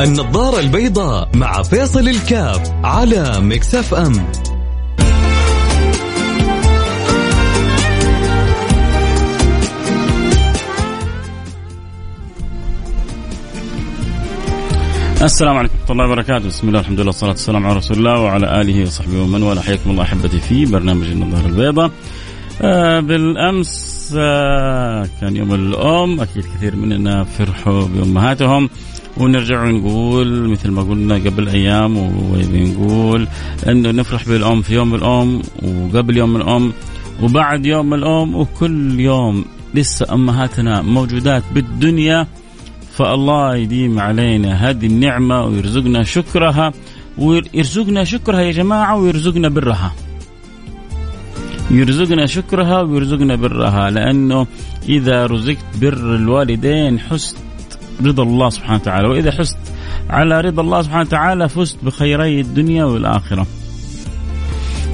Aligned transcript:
النظارة 0.00 0.60
البيضاء 0.60 1.28
مع 1.34 1.62
فيصل 1.62 2.08
الكاف 2.08 2.72
على 2.84 3.40
مكسف 3.40 3.94
أم 3.94 4.12
السلام 15.22 15.56
عليكم 15.56 15.74
ورحمة 15.74 15.90
الله 15.90 16.04
وبركاته، 16.04 16.46
بسم 16.46 16.68
الله 16.68 16.80
الحمد 16.80 17.00
لله 17.00 17.06
والصلاة 17.06 17.30
والسلام 17.30 17.66
على 17.66 17.76
رسول 17.76 17.96
الله 17.98 18.20
وعلى 18.20 18.60
آله 18.60 18.82
وصحبه 18.82 19.22
ومن 19.22 19.42
والاه، 19.42 19.62
حياكم 19.62 19.90
الله 19.90 20.02
أحبتي 20.02 20.40
في 20.40 20.66
برنامج 20.66 21.06
النظارة 21.06 21.46
البيضاء. 21.46 21.90
آه 22.62 23.00
بالأمس 23.00 24.14
آه 24.18 25.08
كان 25.20 25.36
يوم 25.36 25.54
الأم، 25.54 26.20
أكيد 26.20 26.44
كثير 26.56 26.76
مننا 26.76 27.24
فرحوا 27.24 27.86
بأمهاتهم. 27.86 28.70
ونرجع 29.20 29.64
ونقول 29.64 30.48
مثل 30.48 30.70
ما 30.70 30.82
قلنا 30.82 31.14
قبل 31.14 31.48
أيام 31.48 31.96
وبنقول 31.96 33.28
أنه 33.68 33.90
نفرح 33.90 34.28
بالأم 34.28 34.62
في 34.62 34.74
يوم 34.74 34.94
الأم 34.94 35.42
وقبل 35.62 36.16
يوم 36.16 36.36
الأم 36.36 36.72
وبعد 37.22 37.66
يوم 37.66 37.94
الأم 37.94 38.34
وكل 38.34 39.00
يوم 39.00 39.44
لسه 39.74 40.14
أمهاتنا 40.14 40.82
موجودات 40.82 41.42
بالدنيا 41.54 42.26
فالله 42.92 43.56
يديم 43.56 44.00
علينا 44.00 44.70
هذه 44.70 44.86
النعمة 44.86 45.44
ويرزقنا 45.44 46.04
شكرها 46.04 46.72
ويرزقنا 47.18 48.04
شكرها 48.04 48.40
يا 48.40 48.52
جماعة 48.52 48.96
ويرزقنا 48.96 49.48
برها. 49.48 49.92
يرزقنا 51.70 52.26
شكرها 52.26 52.80
ويرزقنا 52.80 53.34
برها 53.34 53.90
لأنه 53.90 54.46
إذا 54.88 55.26
رزقت 55.26 55.64
بر 55.80 56.14
الوالدين 56.14 57.00
حست 57.00 57.47
رضا 58.04 58.22
الله 58.22 58.50
سبحانه 58.50 58.74
وتعالى. 58.74 59.08
وإذا 59.08 59.30
حست 59.30 59.58
على 60.10 60.40
رضا 60.40 60.62
الله 60.62 60.82
سبحانه 60.82 61.00
وتعالى 61.00 61.48
فزت 61.48 61.76
بخيري 61.82 62.40
الدنيا 62.40 62.84
والآخرة. 62.84 63.46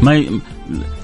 ما 0.02 0.14
ي... 0.14 0.41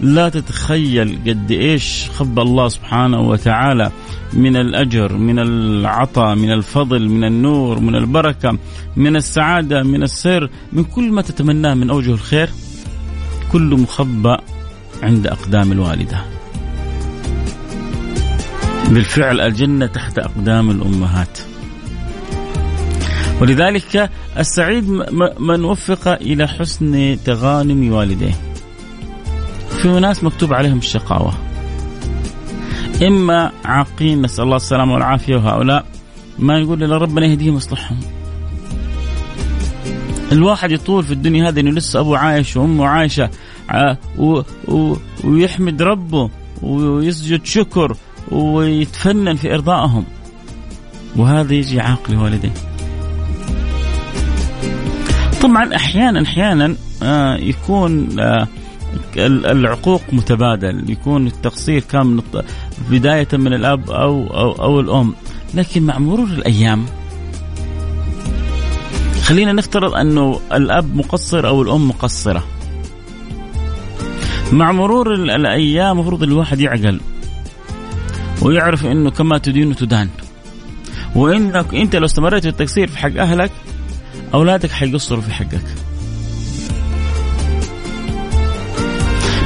لا 0.01 0.29
تتخيل 0.29 1.19
قد 1.27 1.51
إيش 1.51 2.11
خبى 2.11 2.43
الله 2.43 2.69
سبحانه 2.69 3.21
وتعالى. 3.21 3.91
من 4.33 4.57
الأجر 4.57 5.13
من 5.17 5.39
العطاء 5.39 6.35
من 6.35 6.53
الفضل 6.53 7.09
من 7.09 7.25
النور 7.25 7.81
من 7.81 7.95
البركة 7.95 8.59
من 8.97 9.17
السعادة 9.17 9.83
من 9.83 10.03
السر 10.03 10.51
من 10.73 10.85
كل 10.85 11.11
ما 11.11 11.23
تتمناه 11.23 11.75
من 11.75 11.91
أوجه 11.91 12.11
الخير. 12.11 12.51
كله 13.53 13.77
مخبى 13.77 14.37
عند 15.03 15.27
أقدام 15.27 15.73
الوالدة. 15.73 16.25
بالفعل 18.91 19.41
الجنة 19.41 19.87
تحت 19.87 20.19
أقدام 20.19 20.71
الأمهات. 20.71 21.39
ولذلك 23.41 24.11
السعيد 24.39 24.89
من 25.39 25.65
وفق 25.65 26.09
إلى 26.09 26.49
حسن 26.49 27.19
تغانم 27.25 27.93
والديه. 27.93 28.35
في 29.83 30.01
ناس 30.01 30.25
مكتوب 30.25 30.55
عليهم 30.55 30.79
الشقاوة. 30.79 31.33
إما 33.03 33.53
عاقين 33.65 34.23
نسأل 34.23 34.45
الله 34.45 34.57
السلامة 34.57 34.95
والعافية 34.95 35.37
وهؤلاء 35.37 35.85
ما 36.39 36.59
يقول 36.59 36.83
إلا 36.83 36.99
ربنا 36.99 37.27
يهديهم 37.27 37.55
ويصلحهم. 37.55 38.01
الواحد 40.33 40.71
يطول 40.71 41.05
في 41.05 41.13
الدنيا 41.13 41.49
هذه 41.49 41.61
إنه 41.61 41.71
لسه 41.71 42.01
ابوه 42.01 42.19
عايش 42.19 42.57
وأمه 42.57 42.87
عايشة 42.87 43.31
و... 44.19 44.41
و... 44.69 44.97
ويحمد 45.25 45.83
ربه 45.83 46.31
ويسجد 46.63 47.45
شكر 47.45 47.97
ويتفنن 48.31 49.35
في 49.35 49.55
إرضائهم. 49.55 50.05
وهذا 51.17 51.55
يجي 51.55 51.81
عاقل 51.81 52.17
والديه. 52.17 52.70
طبعا 55.41 55.77
أحيانا 55.77 56.23
أحيانا 56.23 56.77
يكون 57.41 58.09
العقوق 59.17 60.03
متبادل 60.13 60.91
يكون 60.91 61.27
التقصير 61.27 61.81
كان 61.81 62.07
من 62.07 62.23
بداية 62.91 63.29
من 63.33 63.53
الأب 63.53 63.91
أو, 63.91 64.27
أو, 64.27 64.53
أو 64.53 64.81
الأم. 64.81 65.15
لكن 65.55 65.83
مع 65.83 65.99
مرور 65.99 66.27
الأيام 66.27 66.87
خلينا 69.23 69.53
نفترض 69.53 69.95
أنه 69.95 70.41
الأب 70.53 70.97
مقصر 70.97 71.47
أو 71.47 71.63
الأم 71.63 71.89
مقصرة. 71.89 72.45
مع 74.53 74.73
مرور 74.73 75.15
الأيام 75.15 75.99
المفروض 75.99 76.23
الواحد 76.23 76.61
يعقل 76.61 77.01
ويعرف 78.43 78.87
أنه 78.87 79.11
كما 79.11 79.39
تدين 79.39 79.77
تدان. 79.77 80.09
وإنك 81.15 81.75
أنت 81.75 81.97
لو 81.97 82.05
استمريت 82.05 82.43
في 82.43 82.49
التقصير 82.49 82.87
في 82.89 82.99
حق 82.99 83.17
أهلك 83.19 83.51
أولادك 84.35 84.71
حيقصروا 84.71 85.23
في 85.23 85.33
حقك. 85.33 85.65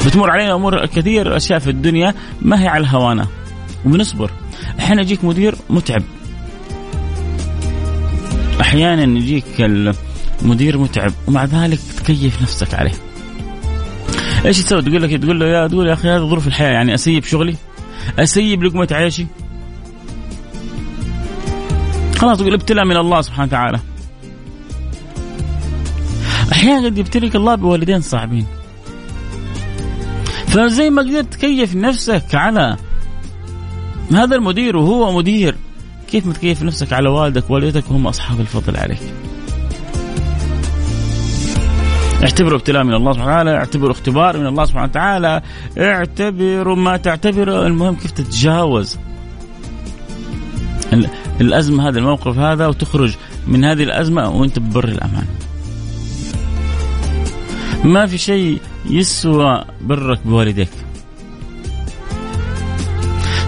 بتمر 0.07 0.31
علينا 0.31 0.55
أمور 0.55 0.87
كثير 0.87 1.37
أشياء 1.37 1.59
في 1.59 1.71
الدنيا 1.71 2.15
ما 2.43 2.63
هي 2.63 2.69
على 2.69 2.81
الهوانه 2.81 3.27
وبنصبر. 3.87 4.31
أحيانا 4.79 5.03
يجيك 5.03 5.25
مدير 5.25 5.55
متعب. 5.71 6.03
أحيانا 8.61 9.19
يجيك 9.19 9.45
المدير 10.43 10.79
متعب 10.79 11.13
ومع 11.27 11.45
ذلك 11.45 11.79
تكيف 11.97 12.43
نفسك 12.43 12.75
عليه. 12.75 12.93
إيش 14.45 14.59
تسوي؟ 14.59 14.83
تقول 14.83 15.03
لك 15.03 15.23
تقول 15.23 15.41
له 15.41 15.47
يا 15.47 15.67
تقول 15.67 15.89
يا 15.89 15.93
أخي 15.93 16.09
هذه 16.09 16.29
ظروف 16.29 16.47
الحياة 16.47 16.71
يعني 16.71 16.95
أسيب 16.95 17.25
شغلي؟ 17.25 17.57
أسيب 18.19 18.63
لقمة 18.63 18.89
عيشي؟ 18.93 19.27
خلاص 22.17 22.39
تقول 22.39 22.55
ابتلاء 22.55 22.85
من 22.85 22.97
الله 22.97 23.21
سبحانه 23.21 23.49
وتعالى. 23.49 23.81
أحيانا 26.65 26.87
قد 26.87 26.99
يبتليك 26.99 27.37
الله 27.37 27.55
بوالدين 27.55 28.01
صعبين. 28.01 28.47
فزي 30.47 30.91
ما 30.91 31.03
قدرت 31.03 31.33
تكيف 31.33 31.77
نفسك 31.77 32.35
على 32.35 32.77
هذا 34.13 34.37
المدير 34.37 34.77
وهو 34.77 35.13
مدير 35.13 35.57
كيف 36.11 36.27
ما 36.27 36.33
تكيف 36.33 36.63
نفسك 36.63 36.93
على 36.93 37.09
والدك 37.09 37.51
ووالدتك 37.51 37.91
وهم 37.91 38.07
أصحاب 38.07 38.41
الفضل 38.41 38.77
عليك. 38.77 39.01
اعتبروا 42.23 42.59
ابتلاء 42.59 42.85
من 42.85 42.95
الله 42.95 43.13
سبحانه 43.13 43.31
وتعالى 43.31 43.57
اعتبروا 43.57 43.93
اختبار 43.93 44.39
من 44.39 44.47
الله 44.47 44.65
سبحانه 44.65 44.85
وتعالى 44.85 45.43
اعتبروا 45.79 46.77
ما 46.77 46.97
تعتبره. 46.97 47.67
المهم 47.67 47.95
كيف 47.95 48.11
تتجاوز 48.11 48.99
الأزمة 51.41 51.89
هذا 51.89 51.99
الموقف 51.99 52.39
هذا 52.39 52.67
وتخرج 52.67 53.15
من 53.47 53.65
هذه 53.65 53.83
الأزمة 53.83 54.31
وأنت 54.31 54.59
ببر 54.59 54.85
الأمان. 54.85 55.27
ما 57.85 58.07
في 58.07 58.19
شيء 58.19 58.61
يسوى 58.91 59.65
برك 59.81 60.21
بوالديك. 60.25 60.69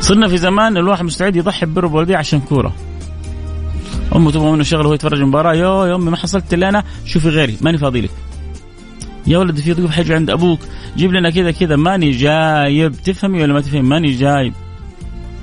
صرنا 0.01 0.29
في 0.29 0.39
زمان 0.39 0.77
الواحد 0.77 1.05
مستعد 1.05 1.37
يضحي 1.37 1.67
ببر 1.67 1.87
بوالديه 1.87 2.17
عشان 2.17 2.41
كورة. 2.41 2.75
أمه 4.17 4.31
تبغى 4.31 4.53
منه 4.53 4.63
شغله 4.63 4.85
وهو 4.85 4.95
يتفرج 4.95 5.23
مباراة. 5.23 5.55
يو 5.55 5.85
يا 5.85 5.95
أمي 5.95 6.11
ما 6.11 6.17
حصلت 6.17 6.55
إلا 6.55 6.69
أنا. 6.69 6.85
شوفي 7.05 7.29
غيري 7.29 7.57
ماني 7.61 7.79
فاضي 7.79 8.01
لك 8.01 8.11
يا 9.27 9.39
ولد 9.39 9.61
في 9.61 9.73
ضيوف 9.73 9.91
حيجوا 9.91 10.17
عند 10.17 10.31
أبوك. 10.31 10.61
جيب 10.97 11.13
لنا 11.13 11.31
كذا 11.31 11.51
كذا. 11.51 11.77
ماني 11.77 12.11
جايب. 12.11 12.93
تفهمي 12.93 13.43
ولا 13.43 13.53
ما 13.53 13.61
تفهمي؟ 13.61 13.89
ماني 13.89 14.13
جايب. 14.13 14.53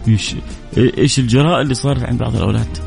إيش 0.08 0.36
إيش 0.78 1.20
الجراء 1.20 1.62
اللي 1.62 1.74
صارت 1.74 2.04
عند 2.04 2.20
بعض 2.20 2.36
الأولاد؟ 2.36 2.78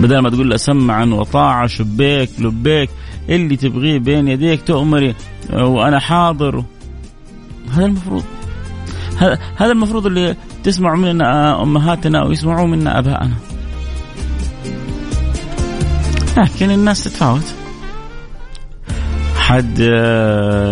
بدل 0.00 0.18
ما 0.18 0.30
تقول 0.30 0.50
له 0.50 0.56
سمعا 0.56 1.04
وطاعة 1.04 1.66
شبيك 1.66 2.30
لبيك. 2.38 2.90
اللي 3.28 3.56
تبغيه 3.56 3.98
بين 3.98 4.28
يديك 4.28 4.62
تؤمري 4.62 5.14
وأنا 5.52 5.98
حاضر. 5.98 6.64
هذا 7.72 7.86
المفروض 7.86 8.24
هذا 9.56 9.72
المفروض 9.72 10.06
اللي 10.06 10.36
تسمعوا 10.64 10.96
منا 10.96 11.62
أمهاتنا 11.62 12.24
ويسمعوا 12.24 12.66
منا 12.66 12.98
ابائنا 12.98 13.34
لكن 16.36 16.70
الناس 16.70 17.04
تتفاوت. 17.04 17.54
حد 19.36 19.78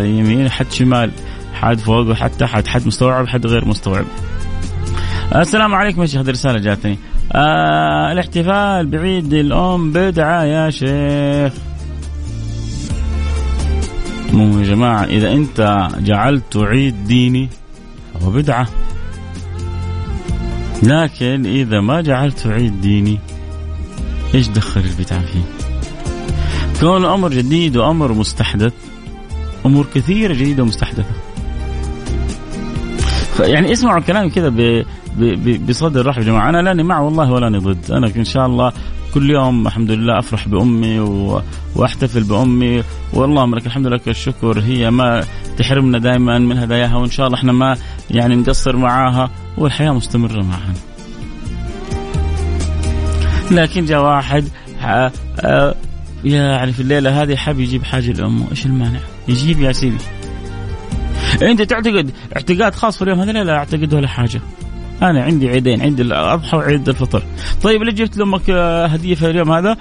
يمين 0.04 0.50
حد 0.50 0.72
شمال 0.72 1.10
حد 1.54 1.78
فوق 1.78 2.10
وحد 2.10 2.30
تحت 2.30 2.66
حد 2.66 2.86
مستوعب 2.86 3.28
حد 3.28 3.46
غير 3.46 3.64
مستوعب. 3.64 4.04
السلام 5.36 5.74
عليكم 5.74 6.00
يا 6.00 6.06
شيخ 6.06 6.20
هذه 6.20 6.30
رسالة 6.30 6.58
جاتني. 6.58 6.98
آه 7.32 8.12
الاحتفال 8.12 8.86
بعيد 8.86 9.32
الأم 9.32 9.92
بدعة 9.92 10.44
يا 10.44 10.70
شيخ. 10.70 11.52
مو 14.36 14.58
يا 14.58 14.64
جماعة 14.64 15.04
إذا 15.04 15.32
أنت 15.32 15.88
جعلت 15.98 16.56
عيد 16.56 17.04
ديني 17.04 17.48
فهو 18.14 18.30
بدعة. 18.30 18.68
لكن 20.82 21.46
إذا 21.46 21.80
ما 21.80 22.00
جعلت 22.00 22.46
عيد 22.46 22.80
ديني 22.80 23.18
إيش 24.34 24.48
دخل 24.48 24.80
البدعة 24.80 25.20
فيه؟ 25.20 25.42
كون 26.80 27.04
أمر 27.04 27.30
جديد 27.30 27.76
وأمر 27.76 28.12
مستحدث 28.12 28.72
أمور 29.66 29.86
كثيرة 29.94 30.34
جديدة 30.34 30.62
ومستحدثة. 30.62 31.14
يعني 33.40 33.72
اسمعوا 33.72 34.00
كلامي 34.00 34.30
كده 34.30 34.52
بصدر 35.68 36.06
رحب 36.06 36.22
يا 36.22 36.26
جماعة. 36.26 36.48
أنا 36.48 36.62
لاني 36.62 36.82
مع 36.82 37.00
والله 37.00 37.32
ولا 37.32 37.58
ضد 37.58 37.90
أنا 37.90 38.12
إن 38.16 38.24
شاء 38.24 38.46
الله 38.46 38.72
كل 39.16 39.30
يوم 39.30 39.66
الحمد 39.66 39.90
لله 39.90 40.18
أفرح 40.18 40.48
بأمي. 40.48 40.98
وأحتفل 41.76 42.24
بأمي 42.24 42.82
واللهم 43.12 43.54
لك 43.54 43.66
الحمد 43.66 43.86
لك 43.86 44.08
الشكر 44.08 44.60
هي 44.60 44.90
ما 44.90 45.24
تحرمنا 45.58 45.98
دائما 45.98 46.38
من 46.38 46.58
هداياها 46.58 46.96
وإن 46.96 47.10
شاء 47.10 47.26
الله 47.26 47.38
إحنا 47.38 47.52
ما 47.52 47.76
يعني 48.10 48.34
نقصر 48.34 48.76
معاها 48.76 49.30
والحياة 49.58 49.90
مستمرة 49.90 50.42
معها. 50.42 50.72
لكن 53.50 53.84
جاء 53.84 54.02
واحد 54.02 54.48
يعني 56.24 56.72
في 56.72 56.80
الليلة 56.80 57.22
هذه 57.22 57.36
حاب 57.36 57.60
يجيب 57.60 57.84
حاجة 57.84 58.12
لأمه، 58.12 58.50
إيش 58.50 58.66
المانع؟ 58.66 59.00
يجيب 59.28 59.60
يا 59.60 59.72
سيدي. 59.72 60.04
أنت 61.42 61.62
تعتقد 61.62 62.10
اعتقاد 62.36 62.74
خاص 62.74 62.96
في 62.96 63.02
اليوم 63.02 63.20
هذا 63.20 63.32
لا 63.32 63.56
أعتقد 63.56 63.94
ولا 63.94 64.08
حاجة. 64.08 64.40
أنا 65.02 65.22
عندي 65.22 65.48
عيدين 65.48 65.80
عيد 65.80 66.00
الأضحى 66.00 66.56
وعيد 66.56 66.88
الفطر. 66.88 67.22
طيب 67.62 67.82
ليش 67.82 67.94
جبت 67.94 68.16
لأمك 68.16 68.50
آه، 68.50 68.86
هدية 68.86 69.14
في 69.14 69.30
اليوم 69.30 69.52
هذا؟ 69.52 69.76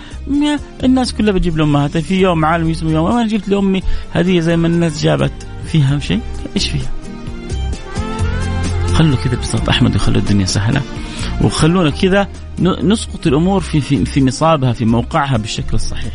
الناس 0.83 1.13
كلها 1.13 1.33
بتجيب 1.33 1.57
لامها 1.57 1.87
في 1.87 2.21
يوم 2.21 2.45
عالمي 2.45 2.71
اسمه 2.71 2.91
يوم 2.91 3.11
أنا 3.11 3.27
جبت 3.27 3.49
لأمي 3.49 3.83
هدية 4.13 4.39
زي 4.39 4.57
ما 4.57 4.67
الناس 4.67 5.03
جابت. 5.03 5.47
فيها 5.65 5.99
شيء؟ 5.99 6.19
إيش 6.55 6.69
فيها؟ 6.69 6.91
خلوا 8.93 9.15
كذا 9.15 9.35
ببساطه 9.35 9.69
أحمد 9.69 9.95
وخلوا 9.95 10.17
الدنيا 10.17 10.45
سهلة. 10.45 10.81
وخلونا 11.41 11.89
كذا 11.89 12.27
نسقط 12.59 13.27
الأمور 13.27 13.61
في 13.61 13.81
في 13.81 14.05
في 14.05 14.21
نصابها 14.21 14.73
في 14.73 14.85
موقعها 14.85 15.37
بالشكل 15.37 15.73
الصحيح. 15.73 16.13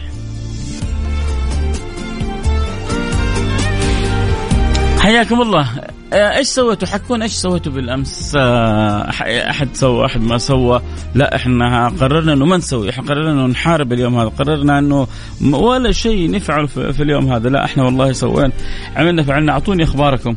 حياكم 4.99 5.43
الله. 5.43 5.90
إيش 6.13 6.47
سويتوا؟ 6.47 6.89
حكون 6.89 7.23
إيش 7.23 7.33
سويتوا 7.33 7.73
بالأمس؟ 7.73 8.35
آه، 8.39 9.11
أحد 9.51 9.69
سوى 9.73 10.07
أحد 10.07 10.21
ما 10.21 10.39
سوى، 10.39 10.81
لا 11.15 11.37
إحنا 11.37 11.89
قررنا 11.89 12.33
إنه 12.33 12.45
ما 12.45 12.57
نسوي، 12.57 12.91
إحنا 12.91 13.05
قررنا 13.05 13.33
إنه 13.33 13.47
نحارب 13.47 13.93
اليوم 13.93 14.19
هذا، 14.19 14.29
قررنا 14.29 14.79
إنه 14.79 15.07
ولا 15.41 15.93
شيء 15.93 16.31
نفعله 16.31 16.67
في 16.67 17.03
اليوم 17.03 17.33
هذا، 17.33 17.49
لا 17.49 17.65
إحنا 17.65 17.85
والله 17.85 18.13
سوينا 18.13 18.53
عملنا 18.97 19.23
فعلنا 19.23 19.53
أعطوني 19.53 19.85
أخباركم 19.85 20.37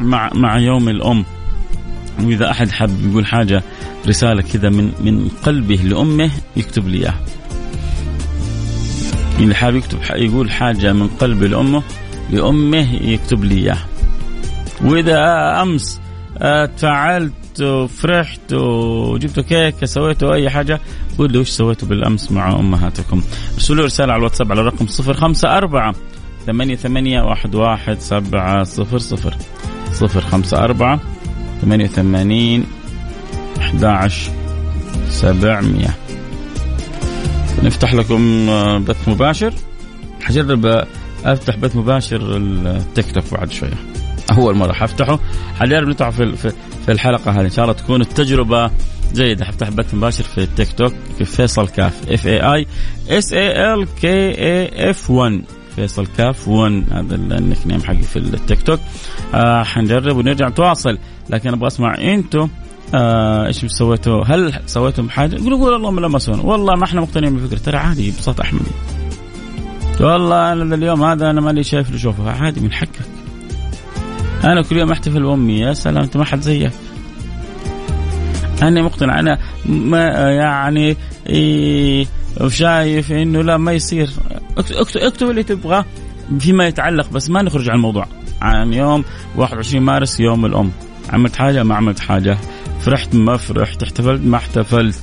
مع 0.00 0.30
مع 0.34 0.58
يوم 0.58 0.88
الأم. 0.88 1.24
وإذا 2.20 2.50
أحد 2.50 2.70
حب 2.70 3.10
يقول 3.10 3.26
حاجة 3.26 3.62
رسالة 4.06 4.42
كذا 4.42 4.68
من 4.68 4.92
من 5.00 5.28
قلبه 5.42 5.74
لأمه 5.74 6.30
يكتب 6.56 6.88
لي 6.88 6.98
إياها. 6.98 7.20
اللي 9.38 9.54
حاب 9.54 9.74
يكتب 9.74 9.98
يقول 10.10 10.50
حاجة 10.50 10.92
من 10.92 11.08
قلبه 11.08 11.46
لأمه 11.46 11.82
لأمه 12.30 12.94
يكتب 13.02 13.44
لي 13.44 13.54
إياها. 13.54 13.86
وإذا 14.84 15.18
أمس 15.62 16.00
آه، 16.38 16.66
تفاعلت 16.66 17.60
وفرحت 17.60 18.52
وجبتوا 18.52 19.42
كيكه 19.42 19.86
سويتوا 19.86 20.34
أي 20.34 20.50
حاجة 20.50 20.80
قول 21.18 21.32
لي 21.32 21.38
وش 21.38 21.48
سويتوا 21.48 21.88
بالأمس 21.88 22.32
مع 22.32 22.52
أمهاتكم. 22.60 23.22
ارسلوا 23.54 23.84
رسالة 23.84 24.12
على 24.12 24.18
الواتساب 24.18 24.52
على 24.52 24.60
الرقم 24.60 24.86
054 24.86 25.92
ثمانية 26.46 26.76
ثمانية 26.76 27.22
واحد 27.22 27.54
واحد 27.54 28.00
سبعة 28.00 28.64
صفر 28.64 28.98
صفر. 28.98 29.34
صفر 29.92 30.20
خمسة 30.20 30.64
أربعة 30.64 31.00
ثمانية 31.62 31.84
وثمانين 31.84 32.66
أحد 33.58 34.10
سبعمية. 35.08 35.96
نفتح 37.62 37.94
لكم 37.94 38.48
آه، 38.48 38.78
بث 38.78 39.08
مباشر. 39.08 39.54
حجرب 40.22 40.84
أفتح 41.24 41.56
بث 41.56 41.76
مباشر 41.76 42.36
التيك 42.36 43.12
توك 43.12 43.24
بعد 43.32 43.52
شوية. 43.52 43.95
أول 44.32 44.56
مرة 44.56 44.72
حفتحه. 44.72 45.18
حجرب 45.60 45.88
نفتحه 45.88 46.10
في 46.10 46.36
في 46.86 46.92
الحلقة 46.92 47.30
هذه. 47.30 47.44
إن 47.44 47.50
شاء 47.50 47.64
الله 47.64 47.76
تكون 47.76 48.00
التجربة 48.00 48.70
جيدة. 49.14 49.44
حفتح 49.44 49.70
بث 49.70 49.94
مباشر 49.94 50.24
في 50.24 50.38
التيك 50.38 50.72
توك 50.72 50.92
في 51.18 51.24
فيصل 51.24 51.68
كاف 51.68 52.10
F 52.10 52.26
A 52.26 52.54
I 52.54 52.66
S 53.08 53.32
A 53.32 53.74
L 53.74 53.86
K 54.00 54.08
A 54.08 54.90
F 54.90 55.10
1 55.10 55.42
فيصل 55.76 56.06
كاف 56.06 56.48
1 56.48 56.84
هذا 56.92 57.14
ال 57.14 57.66
nickname 57.66 57.82
حقي 57.82 58.02
في 58.02 58.16
التيك 58.16 58.62
توك. 58.62 58.80
آه 59.34 59.62
حنجرب 59.62 60.16
ونرجع 60.16 60.48
نتواصل. 60.48 60.98
لكن 61.30 61.52
أبغى 61.52 61.66
أسمع 61.66 61.94
أنتم 61.98 62.48
آه 62.94 63.46
إيش 63.46 63.64
سويتوا؟ 63.66 64.24
هل 64.24 64.52
سويتم 64.66 65.10
حاجة؟ 65.10 65.36
قولوا 65.36 65.58
قولوا 65.58 65.76
اللهم 65.76 66.00
لا 66.00 66.08
ما 66.08 66.18
سوينا، 66.18 66.42
والله 66.42 66.74
ما 66.74 66.84
إحنا 66.84 67.00
مقتنعين 67.00 67.36
بالفكرة. 67.36 67.58
ترى 67.58 67.76
عادي 67.76 68.10
ببساطه 68.10 68.42
احمدي. 68.42 68.70
والله 70.00 70.52
أنا 70.52 70.74
اليوم 70.74 71.04
هذا 71.04 71.30
أنا 71.30 71.40
مالي 71.40 71.62
شايف 71.62 71.90
له 71.90 71.98
شوفه 71.98 72.30
عادي 72.30 72.60
من 72.60 72.72
حقك. 72.72 73.00
أنا 74.44 74.62
كل 74.62 74.76
يوم 74.76 74.92
أحتفل 74.92 75.22
بأمي 75.22 75.60
يا 75.60 75.72
سلام 75.72 76.02
أنت 76.02 76.16
ما 76.16 76.24
حد 76.24 76.40
زيك. 76.40 76.72
أنا 78.62 78.82
مقتنع 78.82 79.20
أنا 79.20 79.38
ما 79.66 79.98
يعني 80.30 80.96
إيه 81.26 82.06
شايف 82.48 83.12
إنه 83.12 83.42
لا 83.42 83.56
ما 83.56 83.72
يصير. 83.72 84.10
اكتب, 84.58 85.00
اكتب 85.00 85.30
اللي 85.30 85.42
تبغاه 85.42 85.84
فيما 86.38 86.66
يتعلق 86.66 87.10
بس 87.10 87.30
ما 87.30 87.42
نخرج 87.42 87.68
عن 87.68 87.76
الموضوع. 87.76 88.06
عن 88.42 88.72
يوم 88.72 89.04
21 89.36 89.82
مارس 89.82 90.20
يوم 90.20 90.46
الأم. 90.46 90.70
عملت 91.10 91.36
حاجة؟ 91.36 91.62
ما 91.62 91.74
عملت 91.74 92.00
حاجة. 92.00 92.38
فرحت 92.80 93.14
ما 93.14 93.36
فرحت 93.36 93.82
احتفلت 93.82 94.20
ما 94.24 94.36
احتفلت. 94.36 95.02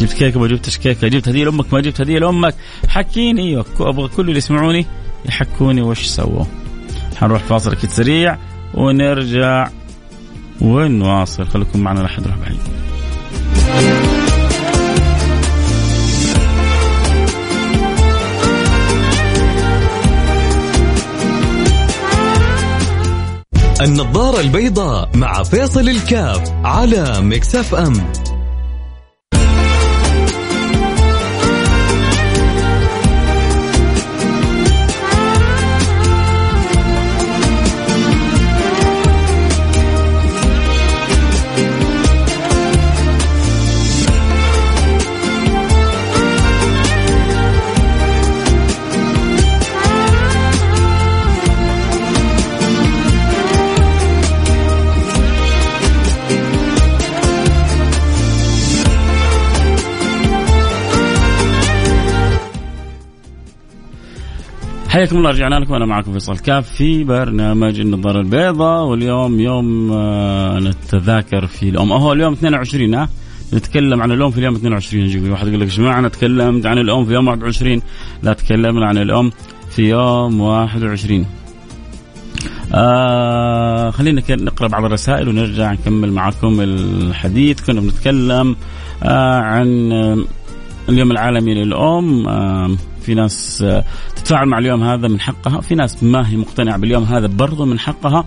جبت 0.00 0.12
كيكة 0.12 0.40
ما 0.40 0.46
جبتش 0.46 0.78
كيكة. 0.78 1.08
جبت 1.08 1.28
هدية 1.28 1.44
لأمك 1.44 1.74
ما 1.74 1.80
جبت 1.80 2.00
هدية 2.00 2.18
لأمك. 2.18 2.54
حكيني 2.88 3.42
أيوه 3.42 3.64
أبغى 3.80 4.08
كل 4.08 4.22
اللي 4.22 4.38
يسمعوني 4.38 4.86
يحكوني 5.26 5.82
وش 5.82 6.06
سووا. 6.06 6.44
حنروح 7.16 7.42
فاصل 7.42 7.72
أكيد 7.72 7.90
سريع 7.90 8.36
ونرجع 8.74 9.68
ونواصل. 10.60 11.46
خليكم 11.46 11.80
معنا 11.80 12.00
لحد 12.00 12.26
روح 12.26 12.36
بعيد 12.36 12.60
النظارة 23.80 24.40
البيضاء 24.40 25.10
مع 25.14 25.42
فيصل 25.42 25.88
الكاف 25.88 26.52
على 26.64 27.20
مكسف 27.20 27.74
أم. 27.74 28.12
حياكم 64.90 65.16
الله 65.16 65.30
رجعنا 65.30 65.54
لكم 65.54 65.74
أنا 65.74 65.86
معكم 65.86 66.12
فيصل 66.12 66.38
كاف 66.38 66.68
في 66.68 67.04
برنامج 67.04 67.80
النظارة 67.80 68.20
البيضاء 68.20 68.84
واليوم 68.84 69.40
يوم 69.40 69.92
آه، 69.92 70.58
نتذاكر 70.58 71.46
في 71.46 71.68
الأم. 71.68 71.92
هو 71.92 72.12
اليوم 72.12 72.32
22 72.32 72.94
ها؟ 72.94 73.08
نتكلم 73.54 74.02
عن 74.02 74.12
الأم 74.12 74.30
في 74.30 74.38
اليوم 74.38 74.54
22 74.54 75.04
يجي 75.04 75.30
واحد 75.30 75.48
يقول 75.48 75.60
لك 75.60 75.66
إيش 75.66 75.78
معنى 75.78 76.08
تكلمت 76.08 76.66
عن 76.66 76.78
الأم 76.78 77.04
في 77.04 77.12
يوم 77.14 77.28
21 77.28 77.82
لا 78.22 78.32
تكلمنا 78.32 78.86
عن 78.86 78.98
الأم 78.98 79.30
في 79.70 79.88
يوم 79.88 80.40
21 80.40 81.26
آه 82.74 83.90
خلينا 83.90 84.22
نقرأ 84.30 84.68
بعض 84.68 84.84
الرسائل 84.84 85.28
ونرجع 85.28 85.72
نكمل 85.72 86.12
معكم 86.12 86.60
الحديث. 86.60 87.60
كنا 87.60 87.80
بنتكلم 87.80 88.56
آه 89.02 89.40
عن 89.40 89.92
اليوم 90.88 91.10
العالمي 91.10 91.54
للأم 91.54 92.28
آه 92.28 92.70
في 93.10 93.14
ناس 93.14 93.62
آه، 93.62 93.84
تتفاعل 94.16 94.46
مع 94.46 94.58
اليوم 94.58 94.82
هذا 94.82 95.08
من 95.08 95.20
حقها 95.20 95.60
في 95.60 95.74
ناس 95.74 96.02
ما 96.02 96.28
هي 96.28 96.36
مقتنعة 96.36 96.78
باليوم 96.78 97.04
هذا 97.04 97.26
برضو 97.26 97.64
من 97.64 97.78
حقها. 97.78 98.24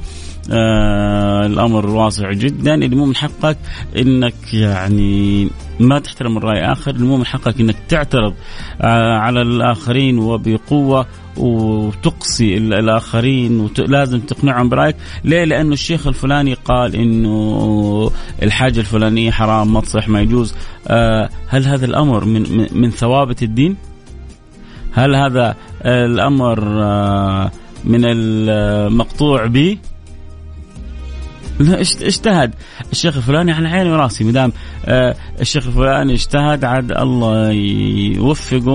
آه 0.51 1.45
الأمر 1.45 1.85
واسع 1.85 2.31
جدا. 2.31 2.75
اللي 2.75 2.95
مو 2.95 3.05
من 3.05 3.15
حقك 3.15 3.57
إنك 3.97 4.53
يعني 4.53 5.49
ما 5.79 5.99
تحترم 5.99 6.37
الرأي 6.37 6.71
آخر 6.71 6.91
اللي 6.91 7.05
مو 7.05 7.17
من 7.17 7.25
حقك 7.25 7.59
إنك 7.59 7.75
تعترض 7.89 8.33
آه 8.81 9.17
على 9.17 9.41
الآخرين 9.41 10.19
وبقوة 10.19 11.05
وتقصي 11.37 12.57
الآخرين 12.57 13.69
ولازم 13.79 14.19
تقنعهم 14.19 14.69
برأيك. 14.69 14.95
ليه؟ 15.23 15.43
لأنه 15.43 15.73
الشيخ 15.73 16.07
الفلاني 16.07 16.53
قال 16.53 16.95
إنه 16.95 18.11
الحاجة 18.43 18.79
الفلانية 18.79 19.31
حرام 19.31 19.79
تصح 19.79 20.09
ما 20.09 20.21
يجوز. 20.21 20.55
هل 21.47 21.65
هذا 21.65 21.85
الأمر 21.85 22.25
من 22.25 22.67
من 22.71 22.89
ثوابت 22.89 23.43
الدين؟ 23.43 23.92
هل 24.93 25.15
هذا 25.15 25.55
الأمر 25.85 26.83
آه، 26.83 27.51
من 27.85 28.01
المقطوع 28.05 29.45
به 29.45 29.77
اجتهد. 31.61 32.53
الشيخ 32.91 33.17
الفلاني 33.17 33.51
على 33.51 33.67
عيني 33.67 33.91
وراسي 33.91 34.23
مدام 34.23 34.51
آه 34.85 35.15
الشيخ 35.41 35.67
الفلاني 35.67 36.13
اجتهد 36.13 36.63
عاد 36.65 36.91
الله 36.91 37.51
يوفقه 38.17 38.69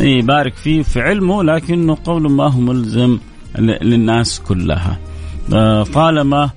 ويبارك 0.00 0.54
فيه 0.54 0.82
في 0.82 1.00
علمه 1.00 1.42
لكنه 1.42 1.98
قول 2.04 2.30
ما 2.30 2.44
هو 2.44 2.60
ملزم 2.60 3.18
للناس 3.58 4.40
كلها. 4.40 4.98
آه 5.54 5.82
طالما 5.82 6.50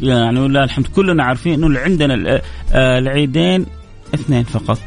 يعني 0.00 0.40
ولله 0.40 0.64
الحمد 0.64 0.86
كلنا 0.86 1.24
عارفين 1.24 1.64
إنه 1.64 1.78
عندنا 1.78 2.40
العيدين 2.74 3.66
اثنين 4.14 4.44
فقط 4.44 4.78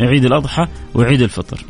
عيد 0.00 0.24
الأضحى 0.24 0.66
وعيد 0.94 1.22
الفطر. 1.22 1.64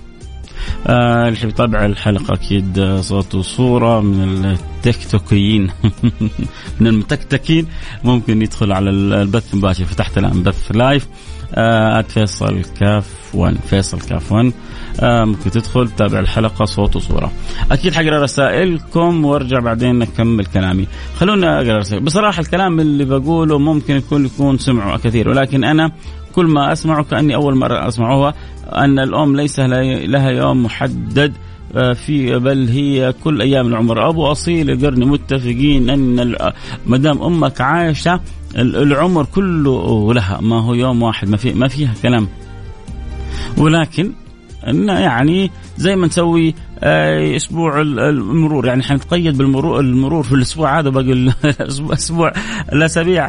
آه 0.86 1.28
اللي 1.28 1.48
يتابع 1.48 1.84
الحلقة 1.86 2.34
أكيد 2.34 2.96
صوت 3.00 3.34
وصورة 3.34 4.00
من 4.00 4.44
التيك 4.44 5.10
توكيين 5.10 5.70
من 6.80 6.86
المتكتكين. 6.86 7.66
ممكن 8.04 8.42
يدخل 8.42 8.72
على 8.72 8.90
البث 8.90 9.54
المباشر 9.54 9.84
فتحت 9.84 10.18
الآن 10.18 10.42
بث 10.42 10.72
لايف. 10.72 11.08
آه 11.54 12.02
فيصل 12.02 12.62
كاف 12.80 13.34
1 13.34 13.56
فيصل 13.70 14.00
كاف 14.00 14.32
1 14.32 14.52
آه 15.00 15.24
ممكن 15.24 15.50
تدخل 15.50 15.88
تتابع 15.88 16.18
الحلقة 16.18 16.64
صوت 16.64 16.96
وصورة. 16.96 17.32
أكيد 17.70 17.94
حقرأ 17.94 18.22
رسائلكم 18.22 19.24
وارجع 19.24 19.58
بعدين 19.58 19.98
نكمل 19.98 20.46
كلامي. 20.46 20.86
خلونا 21.16 21.60
أقرأ 21.60 21.78
رسائل. 21.78 22.04
بصراحة 22.04 22.40
الكلام 22.40 22.80
اللي 22.80 23.04
بقوله 23.04 23.58
ممكن 23.58 23.96
يكون 23.96 24.26
يكون 24.26 24.58
سمعه 24.58 24.98
كثير. 24.98 25.28
ولكن 25.28 25.64
أنا 25.64 25.92
كل 26.34 26.46
ما 26.46 26.72
أسمعه 26.72 27.04
كأني 27.04 27.34
أول 27.34 27.56
مرة 27.56 27.88
أسمعه 27.88 28.34
أن 28.72 28.98
الأم 28.98 29.36
ليس 29.36 29.60
لها 29.60 30.30
يوم 30.30 30.62
محدد 30.62 31.32
آه، 31.76 31.92
في 31.92 32.38
بل 32.38 32.68
هي 32.68 33.14
كل 33.24 33.42
أيام 33.42 33.66
العمر. 33.66 34.08
أبو 34.08 34.26
أصيل 34.26 34.70
القرني 34.70 35.04
متفقين 35.04 35.90
أن 35.90 36.34
ما 36.86 36.96
دام 36.96 37.22
أمك 37.22 37.60
عايشة 37.60 38.20
العمر 38.56 39.24
كله 39.24 40.14
لها. 40.14 40.40
ما 40.40 40.60
هو 40.60 40.74
يوم 40.74 41.02
واحد 41.02 41.28
ما 41.28 41.36
في 41.36 41.52
ما 41.52 41.68
فيها 41.68 41.94
كلام. 42.02 42.28
ولكن 43.58 44.12
يعني 44.88 45.50
زي 45.76 45.96
ما 45.96 46.06
نسوي 46.06 46.54
أسبوع 46.82 47.80
المرور. 47.80 48.66
يعني 48.66 48.82
حنتقيد 48.82 49.38
بالمرور 49.38 49.80
المرور 49.80 50.22
في 50.22 50.34
الأسبوع 50.34 50.78
هذا 50.78 50.88
باقي 50.88 51.12
الأسبوع 51.60 52.32
الأسابيع 52.72 53.28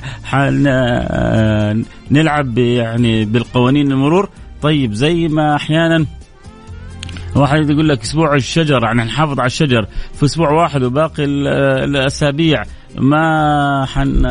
نلعب 2.12 2.58
يعني 2.58 3.25
بالقوانين 3.25 3.91
المرور. 3.91 4.29
طيب 4.62 4.93
زي 4.93 5.27
ما 5.27 5.55
أحيانا 5.55 6.05
واحد 7.36 7.70
يقول 7.70 7.89
لك 7.89 8.01
أسبوع 8.01 8.36
الشجر 8.36 8.84
يعني 8.84 9.03
نحافظ 9.03 9.39
على 9.39 9.48
الشجر. 9.48 9.88
في 10.13 10.25
أسبوع 10.25 10.51
واحد 10.51 10.84
وباقي 10.84 11.25
الأسابيع 11.25 12.63
ما 12.98 13.86
حن 13.86 14.27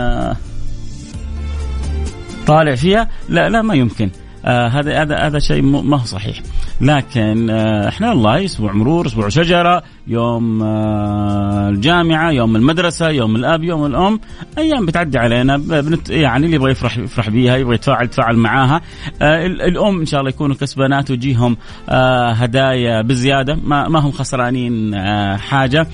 طالع 2.47 2.75
فيها؟ 2.75 3.09
لا 3.29 3.49
لا 3.49 3.63
ما 3.63 3.75
يمكن. 3.75 4.11
آه 4.45 4.69
هذا 4.69 5.03
هذا 5.03 5.17
هذا 5.17 5.39
شيء 5.39 5.63
ما 5.63 5.97
هو 5.97 6.05
صحيح. 6.05 6.43
لكن 6.81 7.51
آه 7.51 7.89
إحنا 7.89 8.09
والله 8.09 8.45
أسبوع 8.45 8.73
مرور 8.73 9.07
أسبوع 9.07 9.29
شجرة 9.29 9.83
يوم 10.07 10.63
آه 10.63 11.69
الجامعة 11.69 12.31
يوم 12.31 12.57
المدرسة 12.57 13.09
يوم 13.09 13.37
الأب 13.37 13.65
يوم 13.65 13.87
الأم 13.87 14.21
أيام 14.59 14.87
بتعدي 14.87 15.19
علينا 15.19 15.57
بنت 15.57 16.11
يعني 16.11 16.47
اللي 16.47 16.57
يبغى 16.57 16.71
يفرح 16.71 16.99
يفرح 16.99 17.29
بيها 17.29 17.57
يبغى 17.57 17.75
يتفاعل 17.75 18.05
يتفاعل 18.05 18.37
معاها. 18.37 18.81
آه 19.23 19.47
الأم 19.47 20.01
إن 20.01 20.07
شاء 20.07 20.21
الله 20.21 20.31
يكونوا 20.31 20.57
كسبانات 20.57 21.11
ويجيهم 21.11 21.57
آه 21.89 22.31
هدايا 22.33 23.03
بزيادة 23.03 23.59
ما, 23.65 23.89
ما 23.89 23.99
هم 24.01 24.11
خسرانين 24.11 24.95
حاجة. 25.39 25.87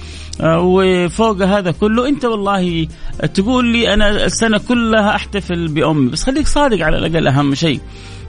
وفوق 0.44 1.42
هذا 1.42 1.70
كله 1.70 2.08
أنت 2.08 2.24
والله 2.24 2.88
تقول 3.34 3.64
لي 3.64 3.94
أنا 3.94 4.24
السنة 4.24 4.58
كلها 4.68 5.14
أحتفل 5.14 5.68
بأمي 5.68 6.10
بس 6.10 6.24
خليك 6.24 6.46
صادق 6.46 6.84
على 6.86 6.98
الأقل 6.98 7.26
أهم 7.28 7.54
شيء. 7.54 7.80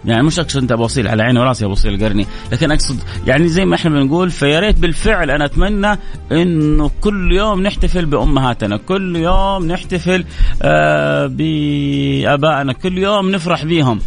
يعني 0.08 0.24
مش 0.24 0.40
أقصد 0.40 0.62
أنت 0.62 0.72
أبو 0.72 0.88
على 0.98 1.24
عيني 1.24 1.40
وراسي 1.40 1.66
أبو 1.66 1.76
القرني 1.86 2.28
لكن 2.52 2.72
أقصد 2.72 3.00
يعني 3.28 3.48
زي 3.48 3.66
ما 3.66 3.76
إحنا 3.76 3.90
بنقول 3.92 4.32
فيا 4.32 4.60
ريت 4.60 4.80
بالفعل 4.80 5.32
أنا 5.32 5.46
أتمنى 5.46 6.00
إنه 6.32 6.92
كل 7.02 7.32
يوم 7.32 7.62
نحتفل 7.62 8.06
بأمهاتنا 8.06 8.78
كل 8.78 9.16
يوم 9.16 9.68
نحتفل 9.68 10.26
آه 10.62 11.28
بآبائنا 11.28 12.74
كل 12.74 12.98
يوم 12.98 13.32
نفرح 13.32 13.66
بيهم. 13.66 14.00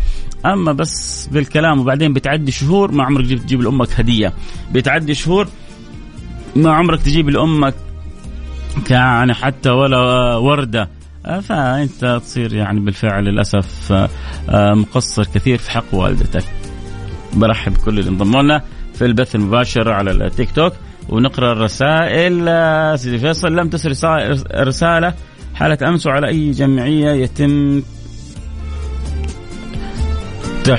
أما 0.46 0.72
بس 0.72 1.26
بالكلام 1.32 1.80
وبعدين 1.80 2.12
بتعدي 2.12 2.52
شهور 2.52 2.92
ما 2.92 3.04
عمرك 3.04 3.26
تجيب 3.26 3.62
لأمك 3.62 4.00
هدية. 4.00 4.32
بتعدي 4.72 5.14
شهور 5.14 5.48
ما 6.56 6.72
عمرك 6.72 7.02
تجيب 7.02 7.30
لأمك 7.30 7.74
يعني 8.90 9.34
حتى 9.34 9.70
ولا 9.70 10.34
وردة. 10.36 10.88
فأنت 11.24 12.20
تصير 12.24 12.54
يعني 12.54 12.80
بالفعل 12.80 13.24
للأسف 13.24 13.92
آه، 14.48 14.74
مقصر 14.74 15.24
كثير 15.34 15.58
في 15.58 15.70
حق 15.70 15.94
والدتك. 15.94 16.44
برحب 17.32 17.74
بكل 17.74 17.98
اللي 17.98 18.10
انضموا 18.10 18.42
لنا 18.42 18.62
في 18.94 19.04
البث 19.04 19.34
المباشر 19.34 19.92
على 19.92 20.10
التيك 20.10 20.50
توك 20.50 20.72
ونقرأ 21.08 21.52
الرسائل. 21.52 22.44
آه، 22.48 22.96
سيدي 22.96 23.18
فيصل 23.18 23.56
لم 23.56 23.68
تصل 23.68 23.90
رسالة 24.56 25.14
حالة 25.54 25.88
أمس 25.88 26.06
وعلى 26.06 26.28
أي 26.28 26.50
جمعية 26.50 27.10
يتم 27.10 27.82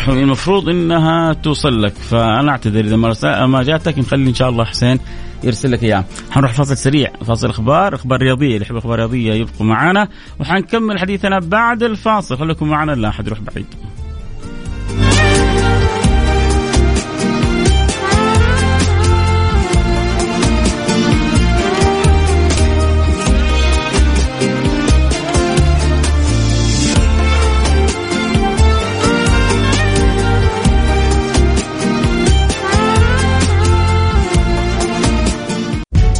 المفروض 0.07 0.69
إنها 0.69 1.33
توصل 1.33 1.81
لك 1.83 1.93
فأنا 1.93 2.51
أعتذر 2.51 2.85
إذا 2.85 2.95
ما 3.45 3.63
جاتك. 3.63 3.99
نخلي 3.99 4.29
إن 4.29 4.33
شاء 4.33 4.49
الله 4.49 4.65
حسين 4.65 4.99
يرسل 5.43 5.71
لك 5.71 5.83
إياه. 5.83 6.05
حنروح 6.31 6.53
فاصل 6.53 6.77
سريع 6.77 7.11
فاصل 7.25 7.49
إخبار 7.49 7.95
إخبار 7.95 8.21
رياضية. 8.21 8.53
اللي 8.53 8.61
يحب 8.61 8.75
إخبار 8.75 8.99
رياضية 8.99 9.33
يبقوا 9.33 9.65
معنا 9.65 10.07
وحنكمل 10.39 10.99
حديثنا 10.99 11.39
بعد 11.39 11.83
الفاصل. 11.83 12.37
خليكم 12.37 12.69
معنا 12.69 12.91
لا 12.91 13.09
أحد 13.09 13.27
يروح 13.27 13.39
بعيد. 13.39 13.90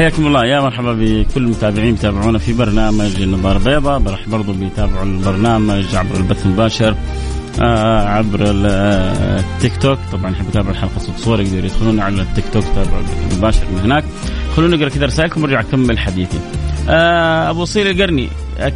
حياكم 0.00 0.26
الله. 0.26 0.44
يا 0.44 0.60
مرحبا 0.60 0.92
بكل 0.92 1.42
المتابعين 1.42 1.94
يتابعونا 1.94 2.38
في 2.38 2.52
برنامج 2.52 3.22
النظارة 3.22 3.58
البيضاء. 3.58 3.98
برحب 3.98 4.30
برضو 4.30 4.52
بيتابعوا 4.52 5.04
البرنامج 5.04 5.94
عبر 5.94 6.16
البث 6.16 6.46
المباشر 6.46 6.94
آه 7.62 8.08
عبر 8.08 8.40
التيك 8.42 9.76
توك. 9.76 9.98
طبعا 10.12 10.30
يحب 10.30 10.48
يتابع 10.48 10.70
الحلقة 10.70 10.98
صوت 10.98 11.16
صور 11.16 11.40
يقدر 11.40 11.64
يدخلون 11.64 12.00
على 12.00 12.22
التيك 12.22 12.44
توك 12.52 12.64
يتابعوا 12.64 13.00
البث 13.00 13.32
المباشر 13.32 13.64
من 13.72 13.80
هناك. 13.80 14.04
خلونا 14.56 14.76
نقرأ 14.76 14.88
كذا 14.88 15.06
رسائلكم 15.06 15.42
وارجع 15.42 15.60
اكمل 15.60 15.98
حديثي. 15.98 16.38
آه 16.38 16.69
أبو 16.90 17.64
صير 17.64 17.90
القرني. 17.90 18.28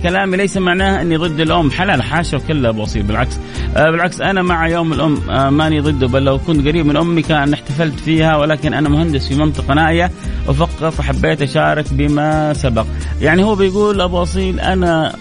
كلامي 0.02 0.36
ليس 0.36 0.56
معناه 0.56 1.00
أني 1.00 1.16
ضد 1.16 1.40
الأم. 1.40 1.70
حلال 1.70 2.02
حاشا 2.02 2.36
وكلا 2.36 2.68
أبو 2.68 2.82
اصيل 2.82 3.02
بالعكس. 3.02 3.38
آه 3.76 3.90
بالعكس 3.90 4.20
أنا 4.20 4.42
مع 4.42 4.68
يوم 4.68 4.92
الأم 4.92 5.18
آه 5.30 5.50
ماني 5.50 5.80
ضده. 5.80 6.06
بل 6.06 6.24
لو 6.24 6.38
كنت 6.38 6.66
قريب 6.66 6.86
من 6.86 6.96
امي 6.96 7.22
كان 7.22 7.52
احتفلت 7.52 8.00
فيها 8.00 8.36
ولكن 8.36 8.74
أنا 8.74 8.88
مهندس 8.88 9.28
في 9.28 9.34
منطقة 9.34 9.74
نائية 9.74 10.10
وفقط 10.48 11.00
حبيت 11.00 11.42
أشارك 11.42 11.84
بما 11.92 12.52
سبق. 12.52 12.86
يعني 13.20 13.44
هو 13.44 13.54
بيقول 13.54 14.00
أبو 14.00 14.22
اصيل 14.22 14.60
أنا 14.60 15.16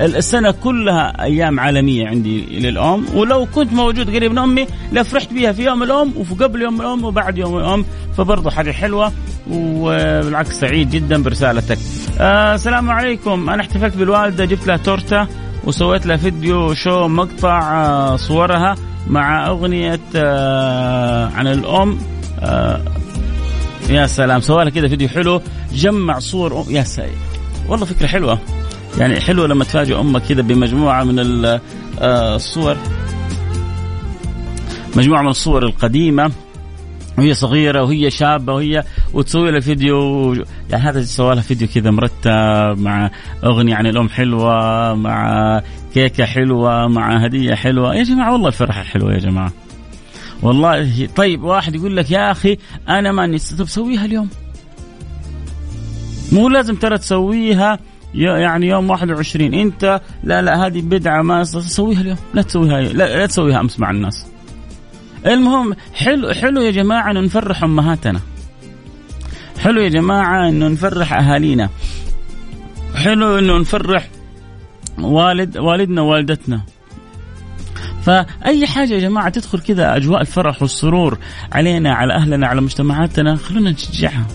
السنة 0.00 0.50
كلها 0.50 1.22
أيام 1.22 1.60
عالمية 1.60 2.08
عندي 2.08 2.58
للأم 2.58 3.06
ولو 3.14 3.46
كنت 3.46 3.72
موجود 3.72 4.14
قريب 4.16 4.32
من 4.32 4.38
أمي 4.38 4.66
لفرحت 4.92 5.32
بها 5.32 5.52
في 5.52 5.64
يوم 5.64 5.82
الأم 5.82 6.12
وقبل 6.16 6.62
يوم 6.62 6.80
الأم 6.80 7.04
وبعد 7.04 7.38
يوم 7.38 7.58
الأم 7.58 7.84
فبرضه 8.16 8.50
حاجة 8.50 8.70
حلوة 8.70 9.12
وبالعكس 9.50 10.60
سعيد 10.60 10.90
جدا 10.90 11.22
برسالتك. 11.22 11.78
آه 12.20 12.54
السلام 12.54 12.90
عليكم. 12.90 13.50
أنا 13.50 13.62
احتفلت 13.62 13.96
بالوالدة 13.96 14.44
جبت 14.44 14.66
لها 14.66 14.76
تورتة 14.76 15.26
وسويت 15.64 16.06
لها 16.06 16.16
فيديو 16.16 16.74
شو 16.74 17.08
مقطع 17.08 17.84
آه 17.84 18.16
صورها 18.16 18.74
مع 19.06 19.46
أغنية 19.46 20.00
آه 20.16 21.30
عن 21.34 21.46
الأم. 21.46 21.98
آه 22.40 22.80
يا 23.90 24.06
سلام 24.06 24.40
سوالها 24.40 24.70
كذا 24.70 24.88
فيديو 24.88 25.08
حلو. 25.08 25.42
جمع 25.72 26.18
صور 26.18 26.64
يا 26.70 26.82
سلام 26.82 27.10
والله 27.68 27.86
فكرة 27.86 28.06
حلوة. 28.06 28.38
يعني 28.98 29.20
حلوة 29.20 29.46
لما 29.46 29.64
تفاجئ 29.64 30.00
أمك 30.00 30.22
كذا 30.22 30.42
بمجموعة 30.42 31.04
من 31.04 31.44
آه، 32.00 32.36
الصور. 32.36 32.76
مجموعة 34.96 35.22
من 35.22 35.28
الصور 35.28 35.62
القديمة. 35.62 36.32
وهي 37.18 37.34
صغيرة 37.34 37.82
وهي 37.82 38.10
شابة 38.10 38.52
وهي 38.52 38.84
وتسوي 39.12 39.50
لها 39.50 39.60
فيديو. 39.60 40.32
يعني 40.70 40.84
هذا 40.84 41.02
سوى 41.02 41.34
لها 41.34 41.42
فيديو 41.42 41.68
كذا 41.68 41.90
مرتب 41.90 42.78
مع 42.78 43.10
أغنية 43.44 43.74
عن 43.74 43.86
الأم 43.86 44.08
حلوة 44.08 44.94
مع 44.94 45.62
كيكة 45.94 46.24
حلوة 46.24 46.88
مع 46.88 47.24
هدية 47.24 47.54
حلوة. 47.54 47.94
يا 47.94 48.02
جماعة 48.02 48.32
والله 48.32 48.48
الفرحة 48.48 48.82
حلوة 48.82 49.12
يا 49.12 49.18
جماعة. 49.18 49.52
والله 50.42 51.06
طيب 51.16 51.42
واحد 51.42 51.74
يقول 51.74 51.96
لك 51.96 52.10
يا 52.10 52.30
أخي 52.30 52.58
أنا 52.88 53.12
ماني 53.12 53.38
طب 53.58 53.68
سويها 53.68 54.04
اليوم. 54.04 54.28
مو 56.32 56.48
لازم 56.48 56.74
ترى 56.74 56.98
تسويها. 56.98 57.78
يعني 58.14 58.68
يوم 58.68 58.90
21 58.90 59.54
انت 59.54 60.00
لا 60.24 60.42
لا 60.42 60.66
هذه 60.66 60.80
بدعة 60.80 61.22
ما 61.22 61.44
سويها 61.44 62.00
اليوم. 62.00 62.16
لا 62.34 62.42
تسويها 62.42 62.80
لا, 62.80 63.18
لا 63.18 63.26
تسويها 63.26 63.60
أمس 63.60 63.80
مع 63.80 63.90
الناس. 63.90 64.26
المهم 65.26 65.74
حلو 65.94 66.32
حلو 66.32 66.60
يا 66.60 66.70
جماعة 66.70 67.10
انه 67.10 67.20
نفرح 67.20 67.64
أمهاتنا. 67.64 68.20
حلو 69.58 69.80
يا 69.80 69.88
جماعة 69.88 70.48
انه 70.48 70.68
نفرح 70.68 71.12
أهالينا. 71.12 71.68
حلو 72.94 73.38
إنه 73.38 73.58
نفرح 73.58 74.08
والد 74.98 75.58
والدنا 75.58 76.02
ووالدتنا. 76.02 76.60
فأي 78.02 78.66
حاجة 78.66 78.94
يا 78.94 79.00
جماعة 79.00 79.28
تدخل 79.28 79.60
كذا 79.60 79.96
أجواء 79.96 80.20
الفرح 80.20 80.62
والسرور 80.62 81.18
علينا 81.52 81.94
على 81.94 82.14
أهلنا 82.14 82.46
على 82.46 82.60
مجتمعاتنا 82.60 83.36
خلونا 83.36 83.70
نشجعها. 83.70 84.26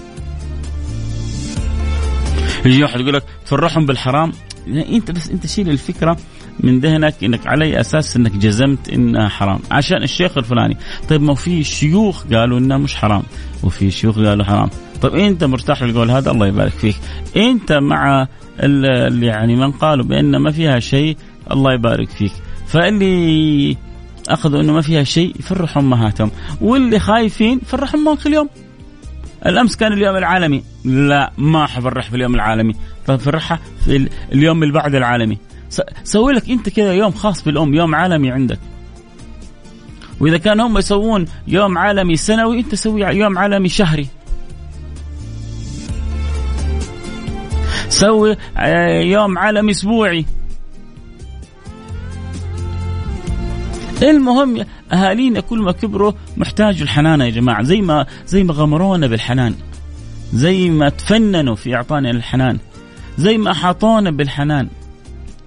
يجي 2.65 2.83
واحد 2.83 2.99
يقول 2.99 3.13
لك 3.13 3.23
تفرحهم 3.45 3.85
بالحرام. 3.85 4.31
يعني 4.67 4.95
انت 4.95 5.11
بس 5.11 5.29
انت 5.29 5.47
شيل 5.47 5.69
الفكرة 5.69 6.17
من 6.59 6.79
ذهنك 6.79 7.23
انك 7.23 7.47
على 7.47 7.79
أساس 7.79 8.15
انك 8.15 8.31
جزمت 8.31 8.89
انها 8.89 9.27
حرام. 9.27 9.59
عشان 9.71 10.03
الشيخ 10.03 10.37
الفلاني. 10.37 10.77
طيب 11.09 11.21
ما 11.21 11.35
في 11.35 11.63
شيوخ 11.63 12.23
قالوا 12.33 12.59
انها 12.59 12.77
مش 12.77 12.95
حرام. 12.95 13.23
وفي 13.63 13.91
شيوخ 13.91 14.15
قالوا 14.15 14.45
حرام. 14.45 14.69
طيب 15.01 15.15
انت 15.15 15.43
مرتاح 15.43 15.83
للقول 15.83 16.11
هذا؟ 16.11 16.31
الله 16.31 16.47
يبارك 16.47 16.71
فيك. 16.71 16.95
انت 17.37 17.71
مع 17.71 18.27
اللي 18.59 19.25
يعني 19.25 19.55
من 19.55 19.71
قالوا 19.71 20.05
بأن 20.05 20.37
ما 20.37 20.51
فيها 20.51 20.79
شيء 20.79 21.17
الله 21.51 21.73
يبارك 21.73 22.09
فيك. 22.09 22.31
فاللي 22.67 23.77
أخذوا 24.29 24.61
إنه 24.61 24.73
ما 24.73 24.81
فيها 24.81 25.03
شيء 25.03 25.35
يفرحوا 25.39 25.81
أمهاتهم. 25.81 26.31
واللي 26.61 26.99
خايفين 26.99 27.59
فرحوا 27.59 27.99
امهم 27.99 28.15
كل 28.15 28.33
يوم. 28.33 28.49
الأمس 29.45 29.75
كان 29.75 29.93
اليوم 29.93 30.15
العالمي. 30.15 30.63
لا 30.85 31.31
ما 31.37 31.65
حفرح 31.67 32.09
في 32.09 32.15
اليوم 32.15 32.35
العالمي. 32.35 32.75
ففرحها 33.07 33.59
في 33.85 34.09
اليوم 34.31 34.63
اللي 34.63 34.73
بعد 34.73 34.95
العالمي 34.95 35.37
سوي 36.03 36.33
لك 36.33 36.49
أنت 36.49 36.69
كذا 36.69 36.93
يوم 36.93 37.11
خاص 37.11 37.43
بالأم 37.43 37.73
يوم 37.73 37.95
عالمي 37.95 38.31
عندك. 38.31 38.59
وإذا 40.19 40.37
كان 40.37 40.59
هم 40.59 40.77
يسوون 40.77 41.25
يوم 41.47 41.77
عالمي 41.77 42.15
سنوي 42.15 42.59
أنت 42.59 42.75
سوي 42.75 43.01
يوم 43.01 43.37
عالمي 43.37 43.69
شهري. 43.69 44.07
سوي 47.89 48.37
آه، 48.57 49.01
يوم 49.01 49.37
عالمي 49.37 49.71
أسبوعي. 49.71 50.25
المهم 54.05 54.65
أهالينا 54.93 55.39
كل 55.39 55.59
ما 55.59 55.71
كبروا 55.71 56.11
محتاجوا 56.37 56.83
الحنان 56.83 57.21
يا 57.21 57.29
جماعة 57.29 57.63
زي 57.63 57.81
ما 57.81 58.05
زي 58.27 58.43
ما 58.43 58.53
غمرونا 58.53 59.07
بالحنان 59.07 59.55
زي 60.33 60.69
ما 60.69 60.89
تفننوا 60.89 61.55
في 61.55 61.75
إعطانا 61.75 62.11
الحنان 62.11 62.57
زي 63.17 63.37
ما 63.37 63.51
أحاطونا 63.51 64.11
بالحنان. 64.11 64.67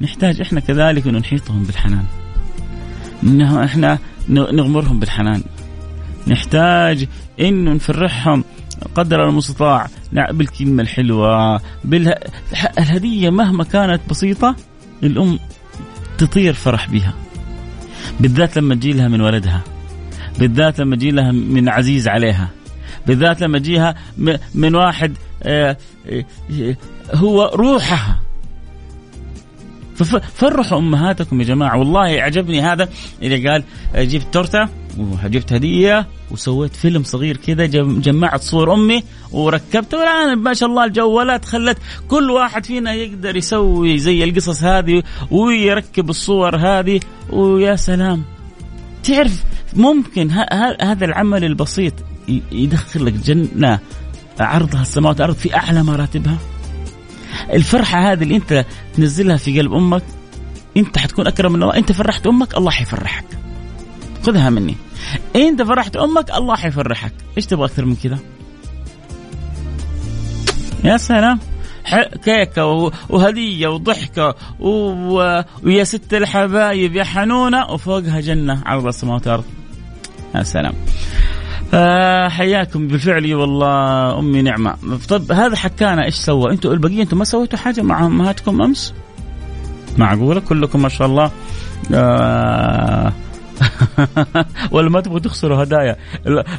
نحتاج 0.01 0.41
إحنا 0.41 0.61
كذلك 0.61 1.07
إنه 1.07 1.19
نحيطهم 1.19 1.63
بالحنان. 1.63 2.05
إنه 3.23 3.65
إحنا 3.65 3.99
نغمرهم 4.29 5.01
بالحنان. 5.01 5.43
نحتاج 6.27 7.07
إنه 7.41 7.73
نفرحهم 7.73 8.45
قدر 8.95 9.29
المستطاع. 9.29 9.87
بالكلمة 10.13 10.83
الحلوة 10.83 11.61
بالهديه 11.85 13.31
مهما 13.31 13.65
كانت 13.65 14.01
بسيطة 14.11 14.57
الأم 15.03 15.39
تطير 16.19 16.53
فرح 16.53 16.91
بها. 16.91 17.15
بالذات 18.21 18.59
لما 18.59 18.75
تجي 18.75 18.93
لها 18.93 19.09
من 19.09 19.21
ولدها 19.21 19.63
بالذات 20.39 20.79
لما 20.79 20.97
تجي 20.97 21.11
لها 21.11 21.33
من 21.33 21.69
عزيز 21.69 22.09
عليها 22.09 22.49
بالذات 23.07 23.41
لما 23.41 23.59
تجيها 23.59 23.95
من 24.55 24.75
واحد 24.75 25.17
آه، 25.43 25.77
آه، 26.07 26.77
هو 27.15 27.51
روحها. 27.55 28.21
ففرحوا 29.97 30.79
أمهاتكم 30.79 31.41
يا 31.41 31.47
جماعة. 31.47 31.79
والله 31.79 32.23
عجبني 32.23 32.61
هذا 32.63 32.89
إذا 33.23 33.51
قال 33.51 33.63
جبت 33.95 34.27
تورتة. 34.33 34.69
وجبت 34.99 35.53
هدية 35.53 36.07
وسويت 36.31 36.77
فيلم 36.77 37.03
صغير 37.03 37.37
كذا 37.37 37.67
جمعت 37.67 38.43
صور 38.43 38.75
أمي 38.75 39.03
وركبت 39.33 39.95
والآن 39.95 40.39
ما 40.39 40.55
شاء 40.55 40.69
الله 40.69 40.85
الجوالات 40.85 41.45
خلت 41.45 41.79
كل 42.09 42.31
واحد 42.31 42.67
فينا 42.67 42.93
يقدر 42.93 43.37
يسوي 43.37 43.99
زي 43.99 44.25
القصص 44.25 44.63
هذه 44.65 45.03
ويركب 45.31 46.11
الصور 46.11 46.57
هذه. 46.57 47.01
ويا 47.31 47.77
سلام. 47.77 48.25
تعرف 49.03 49.45
ممكن 49.77 50.31
هذا 50.81 51.05
العمل 51.05 51.45
البسيط 51.45 51.95
يدخل 52.53 53.07
لك 53.07 53.13
جنة 53.13 53.79
عرضها 54.41 54.83
السماوات 54.83 55.21
والارض 55.21 55.37
في 55.37 55.57
أعلى 55.57 55.83
مراتبها. 55.83 56.39
الفرحة 57.53 58.13
هذه 58.13 58.23
اللي 58.23 58.37
أنت 58.37 58.65
تنزلها 58.95 59.37
في 59.37 59.61
قلب 59.61 59.73
أمك 59.73 60.03
أنت 60.77 60.99
حتكون 60.99 61.27
أكرم 61.27 61.53
من 61.53 61.63
الله. 61.63 61.77
أنت 61.77 61.93
فرحت 61.93 62.27
أمك 62.27 62.57
الله 62.57 62.71
حيفرحك. 62.71 63.25
خذها 64.29 64.51
مني. 64.51 64.75
انت 65.37 65.63
فرحت 65.63 65.97
أمك 65.97 66.31
الله 66.31 66.57
حيفرحك. 66.57 67.13
إيش 67.37 67.47
تبغى 67.47 67.65
أكثر 67.65 67.85
من 67.85 67.97
كذا؟ 67.97 68.19
يا 70.85 70.97
سلام. 70.97 71.39
كيكة 72.25 72.67
وهدية 73.09 73.69
وضحكة 73.69 74.35
ويا 74.61 75.85
ست 75.85 76.15
الحبايب 76.15 76.97
يا 76.97 77.05
حنونة 77.05 77.71
وفوقها 77.71 78.21
جنة 78.21 78.63
عرض 78.67 78.87
السماوات 78.87 79.27
والأرض 79.27 79.45
يا 80.35 80.43
سلام. 80.43 80.75
آه 81.75 82.29
حياكم 82.29 82.89
بالفعل. 82.89 83.35
والله 83.35 84.19
أمي 84.19 84.43
نعمة. 84.43 84.75
طب 85.09 85.33
هذا 85.33 85.57
حكانا 85.57 86.05
إيش 86.05 86.15
سوى؟ 86.15 86.53
أنتم 86.53 86.71
البقية 86.71 87.03
أنتم 87.03 87.19
ما 87.19 87.25
سويتوا 87.25 87.59
حاجة 87.59 87.83
مع 87.83 88.07
أمهاتكم 88.07 88.63
أمس؟ 88.63 88.95
معقولة؟ 89.99 90.41
كلكم 90.41 90.83
ما 90.83 90.89
شاء 90.89 91.07
الله. 91.07 91.31
آه 91.95 93.13
ولا 94.73 94.91
ما 94.91 95.01
تبغوا 95.01 95.19
تخسروا 95.19 95.63
هدايا. 95.63 95.97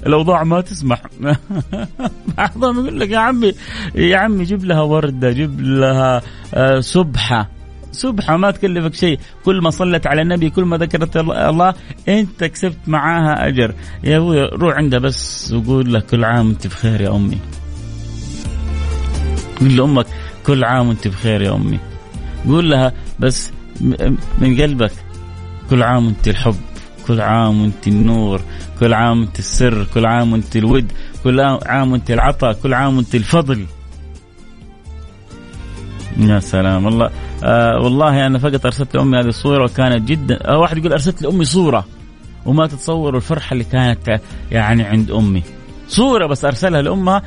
الأوضاع 0.06 0.44
ما 0.44 0.62
تسمح. 0.62 1.02
بعضهم 2.38 2.80
يقول 2.80 3.00
لك 3.00 3.10
يا 3.10 3.18
عمي 3.20 3.54
يا 3.96 4.18
عمي 4.18 4.44
جيب 4.44 4.66
لها 4.66 4.82
وردة 4.82 5.32
جيب 5.32 5.62
لها 5.62 6.22
آه، 6.54 6.80
سبحة. 6.80 7.50
سبحة 7.92 8.38
ما 8.38 8.52
تكلفك 8.52 8.94
شيء. 8.94 9.20
كل 9.46 9.62
ما 9.62 9.70
صلت 9.70 10.08
على 10.08 10.22
النبي 10.22 10.50
كل 10.50 10.64
ما 10.64 10.78
ذكرت 10.78 11.18
الله 11.18 11.74
أنت 12.08 12.44
كسبت 12.44 12.78
معاها 12.88 13.48
أجر. 13.48 13.74
يا 14.04 14.18
أبوي 14.18 14.46
روح 14.46 14.76
عندها 14.76 15.00
بس 15.00 15.52
وقول 15.54 15.94
لها 15.94 16.02
كل 16.02 16.24
عام 16.24 16.48
وأنت 16.48 16.68
بخير 16.68 17.02
يا 17.02 17.16
أمي. 17.16 17.38
قول 19.60 19.78
لأمك 19.78 20.06
كل 20.46 20.64
عام 20.64 20.88
وأنت 20.88 21.08
بخير 21.08 21.42
يا 21.42 21.56
أمي. 21.56 21.80
قول 22.48 22.70
لها 22.70 22.94
بس 23.20 23.52
من 24.42 24.62
قلبك 24.62 24.92
كل 25.70 25.84
عام 25.84 26.06
وأنت 26.06 26.28
الحب. 26.28 26.56
كل 27.10 27.22
عام 27.22 27.62
وانت 27.62 27.88
النور 27.88 28.42
كل 28.80 28.94
عام 28.94 29.20
وانت 29.20 29.40
السر 29.40 29.88
كل 29.94 30.06
عام 30.06 30.34
وانت 30.34 30.56
الود 30.56 30.92
كل 31.24 31.40
عام 31.66 31.92
وانت 31.92 32.12
العطاء 32.12 32.54
كل 32.54 32.74
عام 32.74 32.98
وانت 32.98 33.16
الفضل. 33.16 33.66
يا 36.18 36.40
سلام. 36.40 36.86
والله 36.86 37.10
آه 37.44 37.80
والله 37.84 38.28
أنا 38.28 38.40
فقط 38.40 38.66
أرسلت 38.66 38.96
لأمي 38.96 39.18
هذه 39.18 39.28
الصورة 39.28 39.64
وكانت 39.64 40.08
جدا 40.08 40.48
آه 40.48 40.58
واحد 40.58 40.78
يقول 40.78 40.92
أرسلت 40.92 41.22
لأمي 41.22 41.46
صورة 41.46 41.86
وما 42.46 42.68
تتصوروا 42.68 43.18
الفرحة 43.18 43.54
اللي 43.54 43.64
كانت 43.64 44.22
يعني 44.52 44.84
عند 44.84 45.12
أمي. 45.12 45.44
صورة 45.88 46.28
بس 46.28 46.46
أرسلها 46.46 46.82
لأمها. 46.82 47.22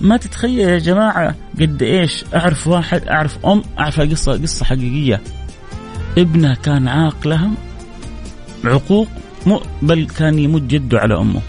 ما 0.00 0.16
تتخيل 0.16 0.68
يا 0.68 0.78
جماعة 0.78 1.34
قد 1.60 1.82
إيش 1.82 2.24
أعرف 2.34 2.66
واحد 2.66 3.08
أعرف 3.08 3.46
أم 3.46 3.62
أعرف 3.78 4.00
قصة 4.00 4.32
قصة 4.32 4.64
حقيقية. 4.64 5.20
ابنها 6.18 6.54
كان 6.54 6.88
عاق 6.88 7.26
لها 7.26 7.50
عقوق 8.66 9.08
بل 9.82 10.06
كان 10.18 10.38
يمد 10.38 10.68
جده 10.68 10.98
على 10.98 11.18
أمه. 11.18 11.40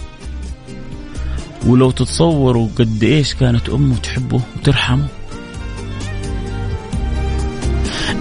ولو 1.66 1.92
تتصوروا 1.92 2.68
قد 2.76 3.04
إيش 3.04 3.34
كانت 3.34 3.70
أمه 3.70 3.98
تحبه 3.98 4.42
وترحمه. 4.58 5.08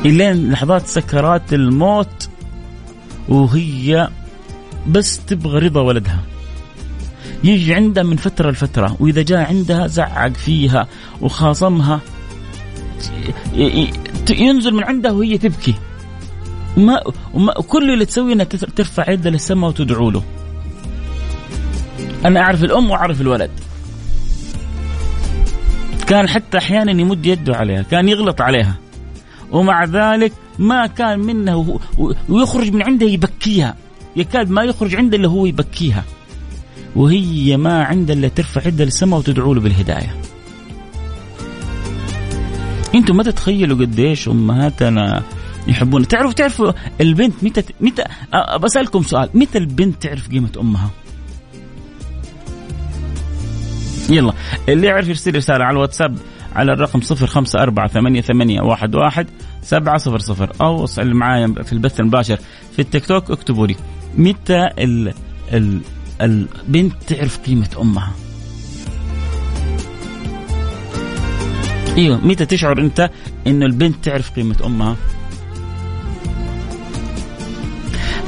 إلين 0.05 0.51
لحظات 0.51 0.87
سكرات 0.87 1.53
الموت 1.53 2.29
وهي 3.29 4.09
بس 4.89 5.21
تبغى 5.27 5.59
رضا 5.59 5.81
ولدها. 5.81 6.23
يجي 7.45 7.75
عندها 7.75 8.03
من 8.03 8.17
فترة 8.17 8.51
لفترة 8.51 8.97
وإذا 9.01 9.23
جاء 9.23 9.39
عندها 9.39 9.87
زعق 9.87 10.33
فيها 10.33 10.89
وخاصمها 11.21 12.01
ينزل 14.31 14.75
من 14.75 14.85
عندها 14.85 15.13
وهي 15.13 15.39
تبكي. 15.39 15.75
وما, 16.77 17.01
وما 17.35 17.53
كل 17.53 17.91
اللي 17.93 18.07
تسويه 18.07 18.33
انها 18.33 18.45
ترفع 18.45 19.11
يدها 19.11 19.33
للسماء 19.33 19.71
وتدعو 19.71 20.11
له. 20.11 20.23
أنا 22.25 22.41
أعرف 22.41 22.65
الأم 22.65 22.91
وأعرف 22.91 23.21
الولد. 23.21 23.51
كان 26.07 26.29
حتى 26.29 26.59
أحيانا 26.59 26.91
يمد 26.91 27.27
يده 27.27 27.57
عليها 27.57 27.83
كان 27.83 28.09
يغلط 28.09 28.41
عليها. 28.41 28.75
ومع 29.53 29.85
ذلك 29.85 30.33
ما 30.59 30.87
كان 30.87 31.19
منه 31.19 31.81
ويخرج 32.29 32.73
من 32.73 32.83
عندها 32.83 33.09
يبكيها. 33.09 33.77
يكاد 34.17 34.51
ما 34.51 34.63
يخرج 34.63 34.95
عنده 34.95 35.17
إلا 35.17 35.29
هو 35.29 35.47
يبكيها. 35.47 36.05
وهي 36.97 37.57
ما 37.57 37.85
عندها 37.85 38.17
إلا 38.17 38.29
ترفع 38.29 38.67
يدها 38.67 38.85
للسماء 38.85 39.19
وتدعو 39.19 39.55
له 39.55 39.61
بالهداية. 39.61 40.15
أنتم 42.95 43.17
ما 43.17 43.23
تتخيلوا 43.23 43.79
قديش 43.79 44.29
أمهاتنا 44.29 45.23
يحبون. 45.67 46.09
تعرفوا 46.09 46.33
تعرفوا 46.33 46.73
البنت 47.01 47.35
متى 47.43 47.63
متى 47.81 48.05
بسالكم 48.63 49.03
سؤال. 49.03 49.29
متى 49.35 49.59
البنت 49.59 50.03
تعرف 50.03 50.29
قيمة 50.29 50.51
أمها؟ 50.61 50.91
يلا. 54.11 54.33
اللي 54.69 54.87
يعرف 54.87 55.09
يرسل 55.09 55.37
رسالة 55.37 55.65
على 55.65 55.73
الواتساب 55.75 56.19
على 56.55 56.73
الرقم 56.73 57.01
صفر 57.01 57.27
خمسة 57.27 57.63
أربعة 57.63 57.89
ثمانية, 57.89 58.21
ثمانية 58.21 58.61
واحد, 58.61 58.95
واحد 58.95 59.27
سبعة 59.63 59.99
صفر 59.99 60.19
صفر. 60.19 60.53
أو 60.61 60.85
اسأل 60.85 61.17
معايا 61.17 61.55
في 61.63 61.73
البث 61.73 62.01
المباشر 62.01 62.39
في 62.73 62.79
التيك 62.79 63.07
توك. 63.07 63.31
اكتبوا 63.31 63.67
لي. 63.67 63.77
متى 64.17 64.69
ال 64.79 65.15
ال 65.53 65.81
البنت 66.21 66.95
تعرف 67.07 67.39
قيمة 67.39 67.69
أمها؟ 67.81 68.13
إيوه. 71.97 72.27
متى 72.27 72.47
تشعر 72.47 72.79
أنت 72.79 73.11
ان 73.47 73.63
البنت 73.63 74.05
تعرف 74.05 74.31
قيمة 74.31 74.57
أمها؟ 74.67 74.97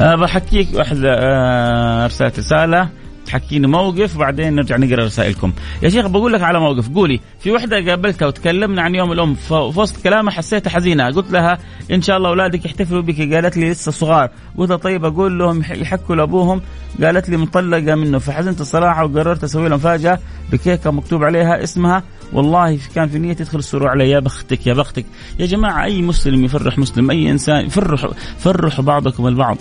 بحكيك 0.01 0.69
واحدة 0.75 1.15
أه 1.19 2.05
ارسلت 2.05 2.39
رسالة 2.39 2.89
تحكيني 3.27 3.67
موقف 3.67 4.17
وبعدين 4.17 4.55
نرجع 4.55 4.77
نقرأ 4.77 5.05
رسائلكم. 5.05 5.53
يا 5.83 5.89
شيخ 5.89 6.07
بقول 6.07 6.33
لك 6.33 6.43
على 6.43 6.61
موقف. 6.61 6.89
قولي 6.89 7.21
في 7.41 7.53
وحدة 7.53 7.91
قابلتها 7.91 8.27
وتكلمنا 8.27 8.83
عن 8.83 8.95
يوم 8.95 9.13
الأم 9.13 9.35
في 9.35 9.55
وسط 9.55 10.03
كلامها 10.03 10.33
حسيتها 10.33 10.71
حزينة. 10.71 11.11
قلت 11.11 11.31
لها 11.31 11.59
إن 11.91 12.03
شاء 12.03 12.17
الله 12.17 12.29
أولادك 12.29 12.65
يحتفلوا 12.65 13.03
بك. 13.03 13.35
قالت 13.35 13.57
لي 13.57 13.71
لسه 13.71 13.93
صغار. 13.93 14.31
قلت 14.59 14.71
لها 14.71 14.77
طيب 14.79 15.05
أقول 15.05 15.39
لهم 15.39 15.63
يحكوا 15.71 16.17
لأبوهم. 16.17 16.63
قالت 17.03 17.29
لي 17.29 17.37
مطلقة 17.37 17.95
منه. 17.95 18.19
فحزنت 18.19 18.61
الصراحة 18.61 19.05
وقررت 19.05 19.45
أسوي 19.45 19.69
لهم 19.69 19.79
فاجأة 19.79 20.19
بكيكة 20.53 20.91
مكتوب 20.91 21.25
عليها 21.25 21.63
اسمها. 21.63 22.03
والله 22.33 22.79
كان 22.95 23.09
في 23.09 23.19
نية 23.19 23.33
تدخل 23.33 23.59
السرور 23.59 23.89
علي. 23.89 24.11
يا 24.11 24.19
بختك 24.19 24.67
يا 24.67 24.75
بختك. 24.75 25.07
يا 25.39 25.47
جماعة 25.47 25.85
أي 25.85 26.03
مسلم 26.03 26.45
يفرح 26.45 26.79
مسلم؟ 26.79 27.11
أي 27.11 27.31
إنسان 27.31 27.69
فرحوا 27.69 28.11
فرحوا 28.39 28.85
بعضكم 28.85 29.27
البعض. 29.27 29.57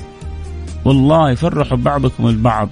والله 0.86 1.36
فرحوا 1.36 1.78
بعضكم 1.78 2.28
البعض. 2.28 2.70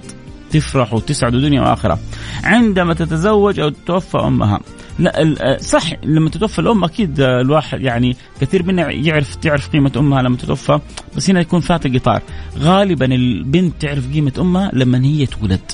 تفرح 0.50 0.94
وتسعد 0.94 1.32
دنيا 1.32 1.60
وآخرة. 1.60 1.98
عندما 2.44 2.94
تتزوج 2.94 3.60
أو 3.60 3.68
تتوفى 3.68 4.18
أمها. 4.18 4.60
لا 4.98 5.58
صح 5.60 5.92
لما 6.04 6.30
تتوفى 6.30 6.58
الأم 6.58 6.84
أكيد 6.84 7.20
الواحد 7.20 7.80
يعني 7.80 8.16
كثير 8.40 8.62
منا 8.62 8.90
يعرف 8.90 9.34
تعرف 9.34 9.68
قيمة 9.68 9.92
أمها 9.96 10.22
لما 10.22 10.36
تتوفى. 10.36 10.80
بس 11.16 11.30
هنا 11.30 11.40
يكون 11.40 11.60
فات 11.60 11.86
قطار 11.86 12.22
غالبا 12.58 13.06
البنت 13.14 13.74
تعرف 13.80 14.12
قيمة 14.12 14.32
أمها 14.38 14.70
لما 14.72 15.04
هي 15.04 15.26
تولد. 15.26 15.72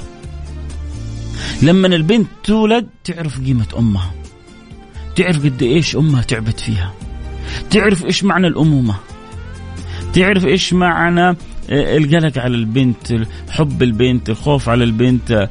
لما 1.63 1.87
البنت 1.87 2.29
تولد 2.45 2.89
تعرف 3.05 3.41
قيمة 3.41 3.67
أمها. 3.79 4.11
تعرف 5.17 5.45
قد 5.45 5.63
إيش 5.63 5.97
أمها 5.97 6.23
تعبت 6.23 6.61
فيها. 6.61 6.93
تعرف 7.71 8.05
إيش 8.05 8.25
معنى 8.25 8.47
الأمومة. 8.47 8.95
تعرف 10.13 10.45
إيش 10.45 10.73
معنى 10.73 11.37
القلق 11.71 12.39
على 12.39 12.55
البنت 12.55 13.27
حب 13.51 13.83
البنت 13.83 14.31
الخوف 14.31 14.69
على 14.69 14.85
البنت 14.85 15.49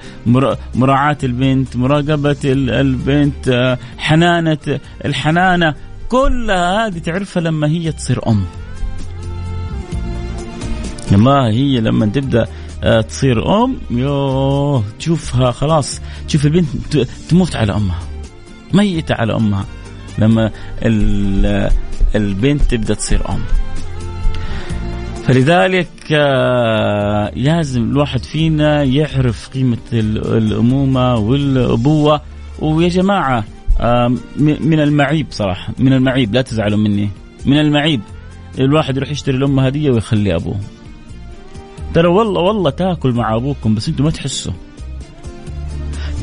مراعاة 0.76 1.18
البنت 1.24 1.76
مراقبة 1.76 2.38
البنت 2.46 3.78
حنانة 3.98 4.80
الحنانة 5.06 5.76
كل 6.10 6.52
هذه 6.52 6.98
تعرفها 6.98 7.42
لما 7.44 7.68
هي 7.68 7.92
تصير 7.92 8.28
أم. 8.28 8.44
لما 11.12 11.48
هي 11.50 11.80
لما 11.80 12.06
تبدأ 12.06 12.48
آه، 12.84 13.02
تصير 13.02 13.64
أم 13.64 13.78
يوه 13.92 14.84
تشوفها 15.00 15.52
خلاص 15.52 16.02
تشوف 16.28 16.46
البنت 16.46 16.98
تموت 17.30 17.56
على 17.56 17.76
أمها 17.76 18.00
ميتة 18.74 19.16
على 19.16 19.36
أمها 19.36 19.66
لما 20.18 20.52
البنت 22.16 22.62
تبدأ 22.62 22.94
تصير 22.94 23.30
أم. 23.30 23.40
فلذلك 25.30 25.90
آه، 26.12 27.32
لازم 27.36 27.84
الواحد 27.84 28.24
فينا 28.24 28.84
يعرف 28.84 29.50
قيمة 29.50 29.78
الأمومة 29.94 31.16
والأبوة. 31.16 32.22
ويا 32.60 32.88
جماعة 32.88 33.44
من 34.40 34.80
المعيب 34.80 35.28
صراحة 35.30 35.74
من 35.80 35.94
المعيب 35.94 36.34
لا 36.34 36.42
تزعلوا 36.42 36.78
مني. 36.78 37.10
من 37.46 37.60
المعيب 37.60 38.02
الواحد 38.60 38.98
يروح 38.98 39.12
يشتري 39.12 39.38
الأم 39.38 39.60
هدية 39.60 39.92
ويخلي 39.92 40.36
أبوه. 40.36 40.60
ترى 41.94 42.08
والله 42.08 42.42
والله 42.42 42.70
تاكل 42.70 43.12
مع 43.12 43.36
أبوكم 43.36 43.76
بس 43.76 43.90
أنتم 43.90 44.04
ما 44.04 44.12
تحسوا. 44.12 44.54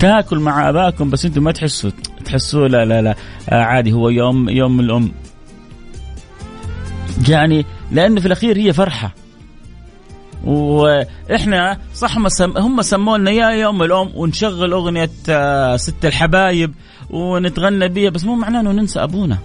تاكل 0.01 0.39
مع 0.39 0.69
أباكم 0.69 1.11
بس 1.11 1.25
أنتم 1.25 1.45
ما 1.45 1.53
تحسوا. 1.53 1.91
تحسوا 2.25 2.69
لا 2.69 2.85
لا 2.85 3.03
لا. 3.03 3.15
آه، 3.49 3.63
عادي 3.63 3.93
هو 3.93 4.09
يوم 4.09 4.49
يوم 4.49 4.81
الأم. 4.81 5.13
يعني 7.29 7.65
لأنه 7.91 8.21
في 8.21 8.27
الأخير 8.27 8.57
هي 8.57 8.73
فرحة. 8.73 9.15
وإحنا 10.45 11.79
صح 11.95 12.17
هم 12.41 12.83
سموا 12.83 13.19
لنا 13.19 13.31
يا 13.31 13.51
يوم 13.51 13.83
الأم 13.83 14.11
ونشغل 14.15 14.73
أغنية 14.73 15.11
آه، 15.29 15.77
ست 15.77 16.05
الحبايب 16.05 16.75
ونتغنى 17.11 17.89
بيها 17.89 18.11
بس 18.11 18.25
مو 18.25 18.35
معناه 18.35 18.61
إنه 18.61 18.73
ننسى 18.73 19.03
أبونا. 19.03 19.39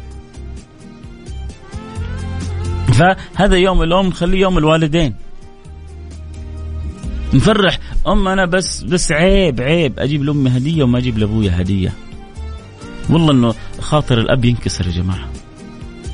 فهذا 2.94 3.56
يوم 3.58 3.84
الأم 3.84 4.08
نخليه 4.08 4.40
يوم 4.40 4.58
الوالدين. 4.58 5.16
نفرح. 7.34 7.80
أم 8.08 8.28
أنا 8.28 8.46
بس 8.46 8.84
بس 8.84 9.12
عيب 9.12 9.62
عيب. 9.62 10.00
أجيب 10.00 10.24
لأمي 10.24 10.50
هدية 10.50 10.84
وما 10.84 10.98
أجيب 10.98 11.18
لابويا 11.18 11.62
هدية. 11.62 11.94
والله 13.10 13.32
إنه 13.32 13.56
خاطر 13.80 14.20
الأب 14.20 14.46
ينكسر 14.46 14.88
يا 14.88 14.92
جماعة. 14.92 15.30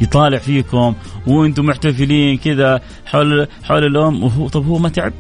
يطالع 0.01 0.37
فيكم 0.37 0.93
وأنتم 1.27 1.65
محتفلين 1.65 2.37
كذا 2.37 2.81
حول 3.05 3.47
حول 3.63 3.85
الأم. 3.85 4.23
وهو 4.23 4.47
طب 4.47 4.65
هو 4.65 4.77
ما 4.77 4.89
تعب؟ 4.89 5.13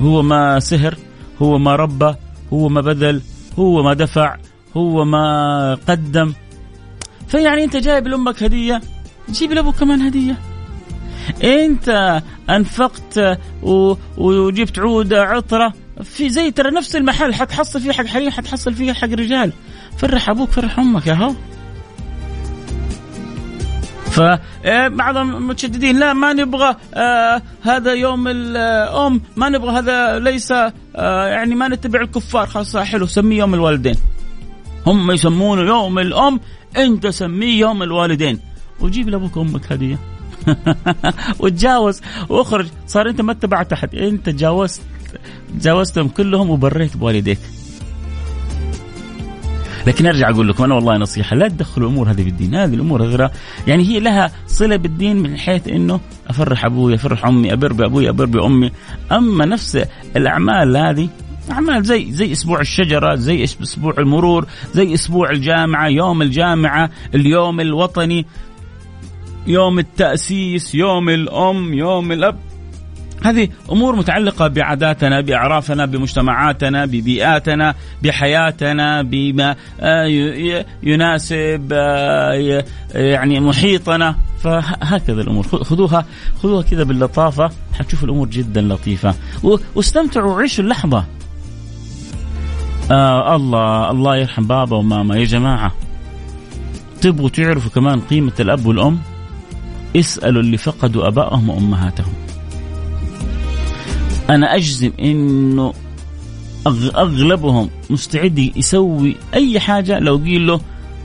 هو 0.00 0.22
ما 0.22 0.60
سهر؟ 0.60 0.96
هو 1.42 1.58
ما 1.58 1.76
ربى؟ 1.76 2.14
هو 2.52 2.68
ما 2.68 2.80
بذل؟ 2.80 3.22
هو 3.58 3.82
ما 3.82 3.94
دفع؟ 3.94 4.36
هو 4.76 5.04
ما 5.04 5.78
قدم؟ 5.88 6.32
فيعني 7.28 7.64
أنت 7.64 7.76
جايب 7.76 8.06
لأمك 8.06 8.42
هدية؟ 8.42 8.80
جيب 9.30 9.52
لأبوك 9.52 9.76
كمان 9.76 10.02
هدية. 10.02 10.38
أنت 11.44 12.22
أنفقت 12.50 13.38
وجبت 14.18 14.78
عود 14.78 15.14
عطرة 15.14 15.72
في 16.02 16.28
زي 16.28 16.50
ترى 16.50 16.70
نفس 16.70 16.96
المحل 16.96 17.34
حتحصل 17.34 17.80
فيه 17.80 17.92
حق 17.92 18.06
حريم 18.06 18.30
حتحصل 18.30 18.74
فيه 18.74 18.92
حق 18.92 19.08
رجال. 19.08 19.52
فرح 19.98 20.30
أبوك 20.30 20.50
فرح 20.50 20.78
أمك 20.78 21.06
يا 21.06 21.14
هو. 21.14 21.34
فبعضهم 24.12 25.32
إيه، 25.32 25.40
متشددين 25.40 25.98
لا 25.98 26.12
ما 26.12 26.32
نبغى 26.32 26.76
آه 26.94 27.42
هذا 27.62 27.92
يوم 27.92 28.28
الأم 28.28 29.20
ما 29.36 29.48
نبغى 29.48 29.78
هذا 29.78 30.18
ليس 30.18 30.52
آه 30.52 31.26
يعني 31.26 31.54
ما 31.54 31.68
نتبع 31.68 32.00
الكفار. 32.00 32.46
خلاص 32.46 32.76
حلو 32.76 33.06
سميه 33.06 33.38
يوم 33.38 33.54
الوالدين. 33.54 33.94
هم 34.86 35.10
يسمونه 35.10 35.62
يوم 35.62 35.98
الأم 35.98 36.40
انت 36.76 37.06
سميه 37.06 37.60
يوم 37.60 37.82
الوالدين. 37.82 38.40
وجيب 38.80 39.08
لأبوك 39.08 39.36
وأمك 39.36 39.72
هديه 39.72 39.98
وتجاوز 41.40 42.00
واخرج. 42.28 42.66
صار 42.86 43.08
أنت 43.08 43.20
ما 43.20 43.32
اتبعت 43.32 43.72
أحد. 43.72 43.94
انت 43.94 44.26
تجاوزت 44.26 44.80
تجاوزتهم 45.58 46.08
كلهم 46.08 46.50
وبريت 46.50 46.96
بوالديك. 46.96 47.38
لكن 49.86 50.06
ارجع 50.06 50.30
أقول 50.30 50.48
لكم 50.48 50.64
أنا 50.64 50.74
والله 50.74 50.96
نصيحة 50.96 51.36
لا 51.36 51.48
تدخلوا 51.48 51.88
الأمور 51.88 52.10
هذه 52.10 52.24
بالدين 52.24 52.54
هذه 52.54 52.74
الأمور 52.74 53.04
هذه 53.04 53.30
يعني 53.66 53.88
هي 53.88 54.00
لها 54.00 54.32
صلة 54.46 54.76
بالدين 54.76 55.16
من 55.16 55.38
حيث 55.38 55.68
إنه 55.68 56.00
أفرح 56.28 56.64
أبوي 56.64 56.94
أفرح 56.94 57.26
أمي 57.26 57.52
أبر 57.52 57.72
بأبوي 57.72 58.08
أبر 58.08 58.24
بأمي. 58.24 58.70
أما 59.12 59.44
نفس 59.44 59.84
الأعمال 60.16 60.76
هذه 60.76 61.08
أعمال 61.50 61.82
زي 61.82 62.12
زي 62.12 62.32
أسبوع 62.32 62.60
الشجرة 62.60 63.14
زي 63.14 63.44
أسبوع 63.44 63.94
المرور 63.98 64.46
زي 64.74 64.94
أسبوع 64.94 65.30
الجامعة 65.30 65.88
يوم 65.88 66.22
الجامعة 66.22 66.90
اليوم 67.14 67.60
الوطني 67.60 68.26
يوم 69.46 69.78
التأسيس 69.78 70.74
يوم 70.74 71.08
الأم 71.08 71.74
يوم 71.74 72.12
الأب. 72.12 72.38
هذه 73.24 73.48
أمور 73.72 73.96
متعلقة 73.96 74.48
بعاداتنا 74.48 75.20
بأعرافنا 75.20 75.86
بمجتمعاتنا 75.86 76.84
ببيئاتنا 76.84 77.74
بحياتنا 78.02 79.02
بما 79.02 79.56
آه، 79.80 80.04
يناسب 80.82 81.72
آه، 81.72 82.64
يعني 82.94 83.40
محيطنا. 83.40 84.16
فهكذا 84.42 85.20
الأمور. 85.22 85.42
خذوها 85.42 86.06
خذوها 86.42 86.62
كذا 86.62 86.82
باللطافة. 86.82 87.50
حتشوفوا 87.78 88.08
الأمور 88.08 88.28
جدا 88.28 88.60
لطيفة. 88.60 89.14
واستمتعوا 89.74 90.32
وعيشوا 90.32 90.64
اللحظة. 90.64 91.04
آه 92.90 93.36
الله 93.36 93.90
الله 93.90 94.16
يرحم 94.16 94.46
بابا 94.46 94.76
وماما. 94.76 95.16
يا 95.16 95.24
جماعة 95.24 95.72
تبغوا 97.00 97.28
تعرفوا 97.28 97.70
كمان 97.70 98.00
قيمة 98.00 98.32
الأب 98.40 98.66
والأم؟ 98.66 98.98
اسألوا 99.96 100.42
اللي 100.42 100.56
فقدوا 100.56 101.08
أبائهم 101.08 101.50
وأمهاتهم. 101.50 102.21
أنا 104.34 104.56
أجزم 104.56 104.92
إنه 105.00 105.72
أغلبهم 106.96 107.70
مستعد 107.90 108.38
يسوي 108.38 109.16
أي 109.34 109.60
حاجة 109.60 109.98
لو 109.98 110.16
قيل 110.16 110.46
له 110.46 110.60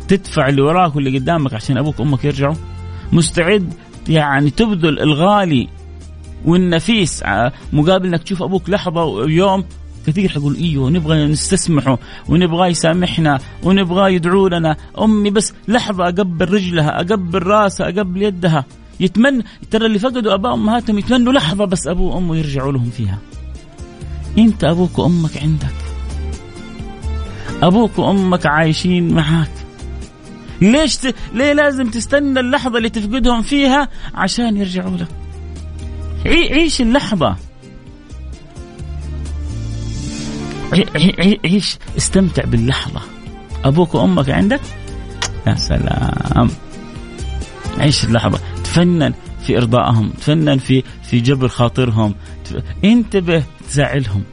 تدفع 0.08 0.48
اللي 0.48 0.62
وراك 0.62 0.96
واللي 0.96 1.20
قدامك 1.20 1.54
عشان 1.54 1.78
أبوك 1.78 2.00
وأمك 2.00 2.26
يرجعوا. 2.26 2.56
مستعد 3.12 3.74
يعني 4.10 4.50
تبذل 4.50 5.00
الغالي 5.00 5.68
والنفيس 6.46 7.24
آه، 7.24 7.52
مقابل 7.74 8.08
إنك 8.08 8.24
تشوف 8.24 8.44
أبوك 8.44 8.70
لحظة 8.70 9.04
ويوم 9.04 9.64
كثير 10.08 10.30
حيقول 10.30 10.56
إيوه 10.56 10.90
نبغى 10.90 11.26
نستسمحه 11.26 12.00
ونبغى 12.30 12.68
يسامحنا 12.70 13.40
ونبغى 13.64 14.16
يدعو 14.16 14.48
لنا. 14.48 14.78
أمي 15.02 15.30
بس 15.30 15.54
لحظة 15.68 16.04
أقبل 16.04 16.54
رجلها 16.54 16.96
أقبل 16.96 17.44
رأسها 17.44 17.90
أقبل 17.90 18.22
يدها. 18.22 18.66
يتمنى 19.00 19.44
ترى 19.72 19.86
اللي 19.86 20.00
فقدوا 20.00 20.34
أباء 20.34 20.54
أمهاتهم 20.54 20.98
يتمنوا 20.98 21.34
لحظة 21.34 21.66
بس 21.66 21.88
ابوه 21.88 22.16
وأمه 22.16 22.38
يرجعوا 22.38 22.72
لهم 22.72 22.90
فيها. 22.90 23.18
أنت 24.38 24.64
أبوك 24.64 25.00
وأمك 25.00 25.38
عندك. 25.38 25.76
أبوك 27.64 28.00
وأمك 28.00 28.46
عايشين 28.46 29.14
معاك. 29.14 29.52
ليش 30.62 30.98
ت... 30.98 31.16
ليه 31.34 31.54
لازم 31.54 31.90
تستنى 31.90 32.40
اللحظة 32.40 32.78
اللي 32.78 32.90
تفقدهم 32.90 33.42
فيها 33.42 33.90
عشان 34.16 34.58
يرجعوا 34.58 34.98
لك؟ 34.98 35.08
عي... 36.26 36.54
عيش 36.54 36.82
اللحظة. 36.82 37.36
عي... 40.74 41.40
عيش 41.46 41.78
استمتع 41.98 42.44
باللحظة. 42.46 43.02
أبوك 43.66 43.96
وأمك 43.96 44.30
عندك؟ 44.30 44.62
يا 45.48 45.56
سلام. 45.56 46.50
عيش 47.78 48.04
اللحظة. 48.04 48.40
تفنن 48.68 49.14
في 49.46 49.58
إرضائهم 49.58 50.10
تفنن 50.10 50.58
في 50.58 50.84
في 51.04 51.20
جبر 51.20 51.48
خاطرهم. 51.48 52.16
انتبه 52.86 53.44
تزعلهم. 53.70 54.24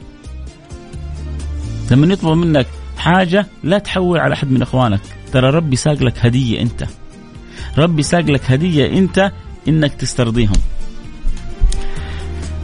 لما 1.91 2.13
يطلب 2.13 2.39
منك 2.39 2.67
حاجة 2.99 3.47
لا 3.63 3.79
تحول 3.79 4.19
على 4.19 4.35
أحد 4.35 4.51
من 4.51 4.63
إخوانك. 4.63 5.01
ترى 5.33 5.51
ربي 5.51 5.77
ساق 5.77 6.03
لك 6.03 6.27
هدية 6.27 6.61
أنت. 6.61 6.87
ربي 7.79 8.03
ساق 8.03 8.21
لك 8.21 8.51
هدية 8.51 8.99
أنت 8.99 9.33
إنك 9.69 9.95
تسترضيهم. 9.95 10.57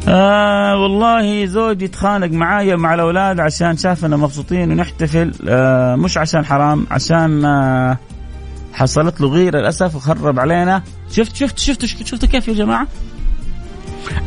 آه 0.09 0.77
والله 0.77 1.47
زوجي 1.47 1.89
تخانق 1.89 2.31
معايا 2.31 2.77
مع 2.77 2.95
الأولاد 2.95 3.41
عشان 3.41 3.77
شافنا 3.77 4.17
مبسوطين 4.17 4.73
ونحتفل. 4.73 5.33
آه 5.49 5.97
مش 5.97 6.19
عشان 6.19 6.45
حرام 6.45 6.87
عشان 6.91 7.45
آه 7.45 7.99
حصلت 8.81 9.21
له 9.21 9.29
غيره 9.29 9.59
للاسف 9.59 9.95
وخرب 9.95 10.39
علينا. 10.39 10.83
شفت 11.13 11.37
شفت 11.37 11.59
شفت 11.59 11.85
شفت 11.85 12.25
كيف 12.25 12.49
يا 12.49 12.53
جماعة؟ 12.53 12.89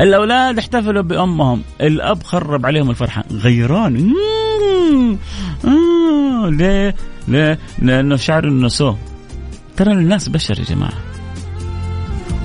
الأولاد 0.01 0.57
احتفلوا 0.57 1.01
بأمهم 1.01 1.63
الأب 1.81 2.23
خرب 2.23 2.65
عليهم 2.65 2.89
الفرحة. 2.89 3.23
غيران. 3.31 4.13
آه 5.65 6.49
ليه 6.49 6.95
ليه 7.27 7.59
لأنه 7.79 8.15
شعر 8.15 8.47
إنه 8.47 8.67
سو 8.67 8.95
ترى 9.77 9.91
الناس 9.91 10.29
بشر 10.29 10.59
يا 10.59 10.63
جماعة. 10.63 10.93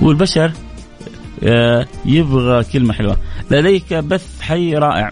والبشر 0.01 0.51
آه، 1.43 1.87
يبغى 2.05 2.63
كلمة 2.63 2.93
حلوة. 2.93 3.17
لديك 3.51 3.93
بث 3.93 4.41
حي 4.41 4.75
رائع. 4.75 5.11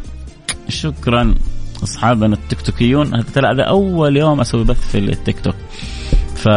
شكرا. 0.70 1.36
أصحابنا 1.84 2.36
التيك 2.36 2.62
توكيون. 2.62 3.24
هذا 3.38 3.64
أول 3.64 4.18
يوم 4.18 4.40
أسوي 4.40 4.64
بث 4.64 4.92
في 4.92 4.98
التيك 4.98 5.40
توك. 5.40 5.56
ف 6.48 6.50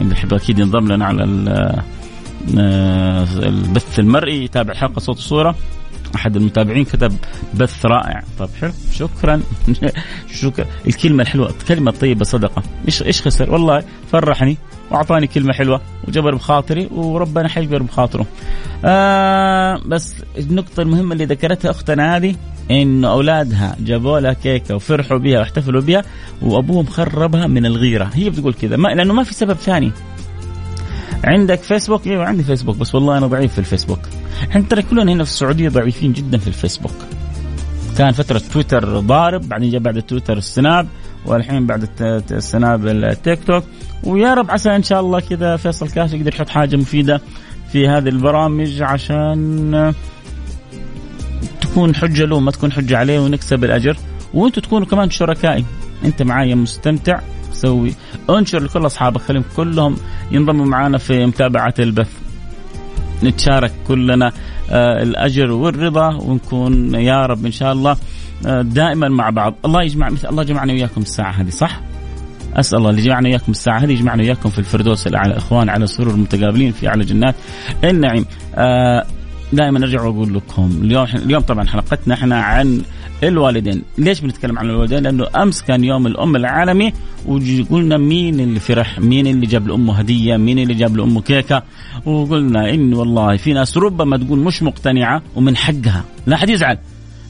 اللي 0.00 0.12
يحب 0.12 0.34
أكيد 0.34 0.58
ينضم 0.58 0.92
لنا 0.92 1.04
على 1.04 1.24
آه، 2.58 3.26
البث 3.38 3.98
المرئي 3.98 4.44
يتابع 4.44 4.74
حلقة 4.74 4.98
صوت 5.00 5.16
وصورة. 5.16 5.54
أحد 6.14 6.36
المتابعين 6.36 6.84
كتب 6.84 7.16
بث 7.54 7.86
رائع. 7.86 8.22
طب 8.38 8.48
حلو. 8.60 8.72
شكرا. 8.92 9.42
شكرا. 10.42 10.66
الكلمة 10.86 11.22
الحلوة 11.22 11.50
الكلمة 11.50 11.90
الطيبه 11.90 12.24
صدقة. 12.24 12.62
إيش 12.86 13.02
إيش 13.02 13.22
خسر؟ 13.22 13.50
والله 13.50 13.82
فرحني 14.12 14.56
وأعطاني 14.90 15.26
كلمة 15.26 15.52
حلوة 15.52 15.80
وجبر 16.08 16.34
بخاطري 16.34 16.88
وربنا 16.90 17.48
حيجبر 17.48 17.82
بخاطره 17.82 18.26
آه 18.84 19.80
بس 19.86 20.14
النقطة 20.38 20.82
المهمة 20.82 21.12
اللي 21.12 21.24
ذكرتها 21.24 21.70
أختنا 21.70 22.16
هذه 22.16 22.34
إنه 22.70 23.10
أولادها 23.10 23.76
جابوا 23.80 24.20
لها 24.20 24.32
كيكة 24.32 24.74
وفرحوا 24.74 25.18
بها 25.18 25.38
واحتفلوا 25.38 25.80
بها 25.80 26.02
وأبوهم 26.42 26.86
خربها 26.86 27.46
من 27.46 27.66
الغيرة. 27.66 28.10
هي 28.14 28.30
بتقول 28.30 28.54
كذا. 28.54 28.76
ما 28.76 28.88
لأنه 28.88 29.14
ما 29.14 29.22
في 29.22 29.34
سبب 29.34 29.52
ثاني. 29.56 29.92
عندك 31.24 31.60
فيسبوك؟ 31.60 32.06
أيوه 32.06 32.24
عندي 32.24 32.44
فيسبوك 32.44 32.76
بس 32.76 32.94
والله 32.94 33.18
أنا 33.18 33.26
ضعيف 33.26 33.52
في 33.52 33.58
الفيسبوك. 33.58 33.98
إحنا 34.50 34.62
ترى 34.62 34.82
كلنا 34.82 35.12
هنا 35.12 35.24
في 35.24 35.30
السعودية 35.30 35.68
ضعيفين 35.68 36.12
جدا 36.12 36.38
في 36.38 36.48
الفيسبوك. 36.48 36.94
كان 37.98 38.12
فترة 38.12 38.42
تويتر 38.52 39.00
ضارب 39.00 39.48
بعدين 39.48 39.70
جاء 39.70 39.80
بعد 39.80 40.02
تويتر 40.02 40.36
السناب 40.38 40.88
والحين 41.26 41.66
بعد 41.66 41.88
السناب 42.30 42.86
التيك 42.86 43.44
توك. 43.44 43.64
ويا 44.04 44.34
رب 44.34 44.50
عسى 44.50 44.76
إن 44.76 44.82
شاء 44.82 45.00
الله 45.00 45.20
كذا 45.20 45.56
فيصل 45.56 45.90
كاف 45.90 46.12
يقدر 46.12 46.34
يحط 46.34 46.48
حاجة 46.48 46.76
مفيدة 46.76 47.20
في 47.72 47.88
هذه 47.88 48.08
البرامج 48.08 48.82
عشان 48.82 49.94
تكون 51.72 51.94
حجة 51.94 52.24
له 52.24 52.40
ما 52.40 52.50
تكون 52.50 52.72
حجة 52.72 52.98
عليه 52.98 53.20
ونكسب 53.20 53.64
الأجر. 53.64 53.96
وأنتم 54.34 54.60
تكونوا 54.60 54.86
كمان 54.86 55.10
شركائي. 55.10 55.64
أنت 56.04 56.22
معايا 56.22 56.54
مستمتع. 56.54 57.20
سوي. 57.52 57.94
انشر 58.30 58.62
لكل 58.62 58.86
أصحابك. 58.86 59.20
خليهم 59.20 59.44
كلهم 59.56 59.96
ينضموا 60.30 60.66
معنا 60.66 60.98
في 60.98 61.26
متابعة 61.26 61.74
البث. 61.78 62.12
نتشارك 63.24 63.72
كلنا 63.88 64.32
آه 64.70 65.02
الأجر 65.02 65.50
والرضا 65.50 66.14
ونكون 66.14 66.94
يا 66.94 67.26
رب 67.26 67.46
إن 67.46 67.52
شاء 67.52 67.72
الله 67.72 67.96
آه 68.46 68.62
دائما 68.62 69.08
مع 69.08 69.30
بعض. 69.30 69.54
الله 69.64 69.82
يجمع 69.82 70.10
مثل 70.10 70.28
الله 70.28 70.42
جمعنا 70.42 70.72
وياكم 70.72 71.00
الساعة 71.00 71.32
هذه 71.32 71.50
صح؟ 71.50 71.80
أسأل 72.56 72.78
الله 72.78 72.90
اللي 72.90 73.02
جمعنا 73.02 73.28
وياكم 73.28 73.52
الساعة 73.52 73.78
هذه 73.78 73.92
يجمعنا 73.92 74.22
وياكم 74.22 74.50
في 74.50 74.58
الفردوس 74.58 75.06
الاعلى 75.06 75.36
إخوان 75.36 75.68
على 75.68 75.86
سرور 75.86 76.16
متقابلين 76.16 76.72
في 76.72 76.88
أعلى 76.88 77.04
جنات 77.04 77.34
النعيم. 77.84 78.24
آه 78.54 79.06
دائما 79.52 79.78
أرجع 79.78 80.02
وأقول 80.02 80.34
لكم 80.34 80.80
اليوم 80.82 81.06
اليوم 81.14 81.42
طبعا 81.42 81.66
حلقتنا 81.66 82.14
إحنا 82.14 82.40
عن 82.42 82.82
الوالدين. 83.22 83.82
ليش 83.98 84.20
بنتكلم 84.20 84.58
عن 84.58 84.70
الوالدين؟ 84.70 85.02
لأنه 85.02 85.26
أمس 85.36 85.62
كان 85.62 85.84
يوم 85.84 86.06
الأم 86.06 86.36
العالمي 86.36 86.92
وقلنا 87.26 87.96
مين 87.96 88.40
اللي 88.40 88.60
فرح 88.60 88.98
مين 88.98 89.26
اللي 89.26 89.46
جاب 89.46 89.68
لأمه 89.68 89.94
هدية 89.94 90.36
مين 90.36 90.58
اللي 90.58 90.74
جاب 90.74 90.96
لأمه 90.96 91.20
كيكة؟ 91.20 91.62
وقلنا 92.06 92.70
إن 92.70 92.94
والله 92.94 93.36
في 93.36 93.52
ناس 93.52 93.76
ربما 93.76 94.16
تقول 94.16 94.38
مش 94.38 94.62
مقتنعة 94.62 95.22
ومن 95.36 95.56
حقها. 95.56 96.04
لا 96.26 96.36
حد 96.36 96.48
يزعل. 96.48 96.78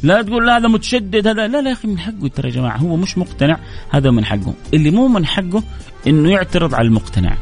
لا 0.02 0.22
تقول 0.22 0.46
لا 0.46 0.56
هذا 0.56 0.68
متشدد 0.68 1.26
هذا 1.26 1.46
لا 1.46 1.60
لا 1.60 1.68
يا 1.68 1.72
أخي 1.74 1.88
من 1.88 1.98
حقه 1.98 2.28
ترى 2.34 2.48
يا 2.48 2.54
جماعة. 2.54 2.76
هو 2.76 2.96
مش 2.96 3.18
مقتنع 3.18 3.58
هذا 3.90 4.10
من 4.10 4.24
حقه. 4.24 4.54
اللي 4.74 4.90
مو 4.90 5.08
من 5.08 5.26
حقه 5.26 5.62
إنه 6.06 6.30
يعترض 6.30 6.74
على 6.74 6.88
المقتنع. 6.88 7.36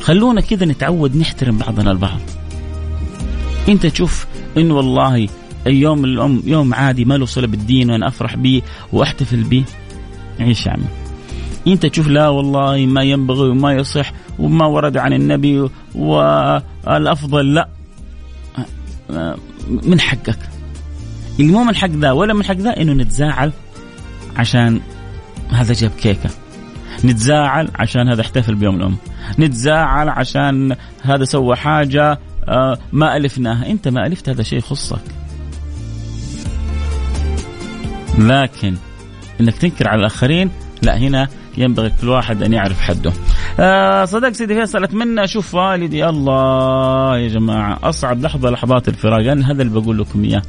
خلونا 0.00 0.40
كذا 0.40 0.66
نتعود 0.66 1.16
نحترم 1.16 1.58
بعضنا 1.58 1.90
البعض. 1.90 2.20
انت 3.68 3.86
تشوف 3.86 4.26
انه 4.56 4.74
والله 4.74 5.28
يوم 5.66 6.04
الام 6.04 6.42
يوم 6.46 6.74
عادي 6.74 7.04
ما 7.04 7.14
له 7.14 7.26
صلة 7.26 7.46
بالدين 7.46 7.90
وأنا 7.90 8.08
أفرح 8.08 8.36
به 8.36 8.62
وأحتفل 8.92 9.42
به 9.42 9.64
عيش 10.40 10.66
يا 10.66 10.72
عمي 10.72 10.84
انت 11.66 11.86
تشوف 11.86 12.08
لا 12.08 12.28
والله 12.28 12.86
ما 12.86 13.02
ينبغي 13.02 13.48
وما 13.48 13.72
يصح 13.72 14.12
وما 14.38 14.66
ورد 14.66 14.96
عن 14.96 15.12
النبي 15.12 15.68
والأفضل 15.94 17.54
لا. 17.54 17.68
من 19.68 20.00
حقك. 20.00 20.38
اللي 21.40 21.52
مو 21.52 21.64
من 21.64 21.76
حق 21.76 21.88
ذا 21.88 22.10
ولا 22.10 22.34
من 22.34 22.44
حق 22.44 22.54
ذا 22.54 22.80
إنه 22.80 22.92
نتزاعل 22.92 23.52
عشان 24.36 24.80
هذا 25.50 25.72
جاب 25.72 25.90
كيكة. 25.90 26.30
نتزاعل 27.04 27.68
عشان 27.74 28.08
هذا 28.08 28.20
احتفل 28.20 28.54
بيوم 28.54 28.76
الأم. 28.76 28.96
نتزاعل 29.38 30.08
عشان 30.08 30.76
هذا 31.02 31.24
سوى 31.24 31.56
حاجة 31.56 32.18
ما 32.92 33.16
ألفناها 33.16 33.70
أنت 33.70 33.88
ما 33.88 34.06
ألفت 34.06 34.28
هذا 34.28 34.42
شيء 34.42 34.58
يخصك. 34.58 35.00
لكن 38.18 38.76
إنك 39.40 39.56
تنكر 39.56 39.88
على 39.88 40.00
الآخرين 40.00 40.50
لا 40.82 40.98
هنا 40.98 41.28
ينبغي 41.58 41.92
كل 42.00 42.08
واحد 42.08 42.42
أن 42.42 42.52
يعرف 42.52 42.80
حده. 42.80 43.12
آه 43.60 44.04
صدق 44.04 44.32
سيدي 44.32 44.54
فيصل 44.54 44.84
أتمنى 44.84 45.24
أشوف 45.24 45.54
والدي 45.54 46.06
الله. 46.06 47.18
يا 47.18 47.28
جماعة 47.28 47.78
أصعب 47.82 48.22
لحظة 48.22 48.50
لحظات 48.50 48.88
الفراق. 48.88 49.32
أنا 49.32 49.50
هذا 49.50 49.62
اللي 49.62 49.80
بقول 49.80 49.98
لكم 49.98 50.24
إياه. 50.24 50.42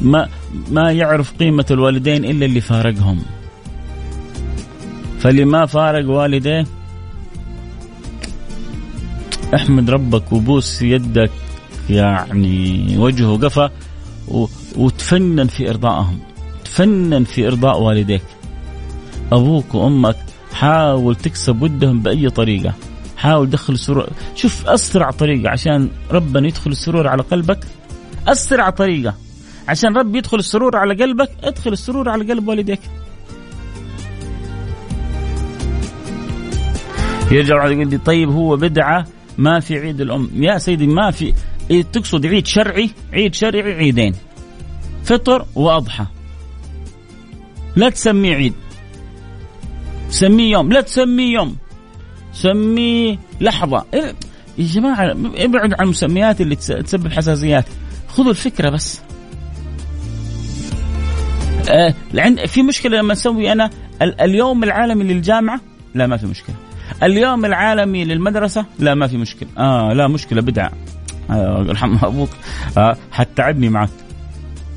ما 0.00 0.28
ما 0.70 0.92
يعرف 0.92 1.32
قيمة 1.32 1.66
الوالدين 1.70 2.24
إلا 2.24 2.46
اللي 2.46 2.60
فارقهم. 2.60 3.22
فاللي 5.20 5.44
ما 5.44 5.66
فارق 5.66 6.10
والديه 6.10 6.66
احمد 9.54 9.90
ربك 9.90 10.32
وبوس 10.32 10.82
يدك 10.82 11.30
يعني 11.90 12.98
وجهه 12.98 13.32
وقفا 13.32 13.70
وتفنن 14.76 15.46
في 15.46 15.70
إرضائهم 15.70 16.18
تفنن 16.64 17.24
في 17.24 17.46
إرضاء 17.46 17.80
والديك. 17.80 18.22
أبوك 19.32 19.74
وأمك 19.74 20.16
حاول 20.52 21.14
تكسب 21.16 21.62
ودهم 21.62 22.00
بأي 22.00 22.30
طريقة. 22.30 22.74
حاول 23.16 23.50
تدخل 23.50 23.72
السرور 23.72 24.08
شوف 24.34 24.66
أسرع 24.66 25.10
طريقة 25.10 25.50
عشان 25.50 25.88
ربنا 26.10 26.48
يدخل 26.48 26.70
السرور 26.70 27.08
على 27.08 27.22
قلبك. 27.22 27.58
أسرع 28.28 28.70
طريقة 28.70 29.14
عشان 29.68 29.96
رب 29.96 30.16
يدخل 30.16 30.38
السرور 30.38 30.76
على 30.76 30.94
قلبك 30.94 31.30
ادخل 31.42 31.72
السرور 31.72 32.08
على 32.08 32.32
قلب 32.32 32.48
والديك. 32.48 32.80
يرجع 37.30 37.66
يقول 37.66 37.88
لي 37.88 37.98
طيب 37.98 38.30
هو 38.30 38.56
بدعة 38.56 39.06
ما 39.38 39.60
في 39.60 39.78
عيد 39.78 40.00
الأم. 40.00 40.30
يا 40.34 40.58
سيدي 40.58 40.86
ما 40.86 41.10
في. 41.10 41.34
إيه 41.70 41.82
تقصد 41.82 42.26
عيد 42.26 42.46
شرعي؟ 42.46 42.90
عيد 43.12 43.34
شرعي 43.34 43.72
عيدين. 43.72 44.14
فطر 45.04 45.46
وأضحى. 45.54 46.06
لا 47.76 47.88
تسميه 47.88 48.34
عيد. 48.34 48.54
سميه 50.10 50.52
يوم. 50.52 50.72
لا 50.72 50.80
تسميه 50.80 51.34
يوم. 51.34 51.56
سميه 52.32 53.18
لحظة. 53.40 53.84
إيه، 53.94 54.14
يا 54.58 54.66
جماعة 54.66 55.10
ابعدوا 55.12 55.76
عن 55.78 55.84
المسميات 55.84 56.40
اللي 56.40 56.56
تسبب 56.56 57.12
حساسيات. 57.12 57.64
خذوا 58.08 58.30
الفكرة 58.30 58.70
بس. 58.70 59.00
آه 61.70 61.94
في 62.46 62.62
مشكلة 62.62 62.98
لما 62.98 63.12
أسوي 63.12 63.52
أنا 63.52 63.70
اليوم 64.02 64.64
العالمي 64.64 65.04
للجامعة؟ 65.04 65.60
لا 65.94 66.06
ما 66.06 66.16
في 66.16 66.26
مشكلة. 66.26 66.56
اليوم 67.02 67.44
العالمي 67.44 68.04
للمدرسة؟ 68.04 68.66
لا 68.78 68.94
ما 68.94 69.06
في 69.06 69.16
مشكلة. 69.16 69.48
آه 69.58 69.92
لا 69.92 70.08
مشكلة 70.08 70.42
بدعة. 70.42 70.72
آه 71.30 71.74
أبوك. 72.06 72.30
آه 72.78 72.96
حتعبني 73.12 73.68
معك. 73.68 73.90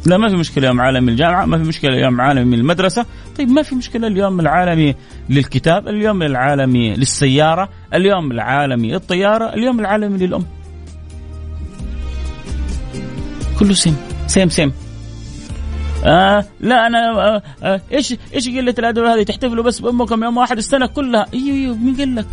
لا 0.05 0.17
ما 0.17 0.29
في 0.29 0.35
مشكلة 0.35 0.67
يوم 0.67 0.81
عالمي 0.81 1.11
الجامعة 1.11 1.45
ما 1.45 1.57
في 1.57 1.63
مشكلة 1.63 1.95
يوم 1.97 2.21
عالمي 2.21 2.55
المدرسة. 2.55 3.05
طيب 3.37 3.49
ما 3.49 3.61
في 3.61 3.75
مشكلة 3.75 4.07
اليوم 4.07 4.39
العالمي 4.39 4.95
للكتاب 5.29 5.87
اليوم 5.87 6.23
العالمي 6.23 6.93
للسيارة 6.95 7.69
اليوم 7.93 8.31
العالمي 8.31 8.91
للطيارة 8.91 9.53
اليوم 9.53 9.79
العالمي 9.79 10.17
للأم. 10.17 10.45
كله 13.59 13.73
same 13.73 13.95
same 14.27 14.49
same 14.49 14.71
آه 16.05 16.45
لا 16.59 16.87
أنا 16.87 16.97
آه 17.09 17.41
آه 17.63 17.81
إيش 17.91 18.15
إيش 18.33 18.49
قلة 18.49 18.75
الادب 18.79 19.03
هذه؟ 19.03 19.23
تحتفلوا 19.23 19.63
بس 19.63 19.79
بأمكم 19.79 20.23
يوم 20.23 20.37
واحد 20.37 20.57
السنة 20.57 20.87
كلها. 20.87 21.25
إيوه 21.33 21.55
إيوه 21.55 21.75
مين 21.75 21.95
قال 21.95 22.15
لك؟ 22.15 22.25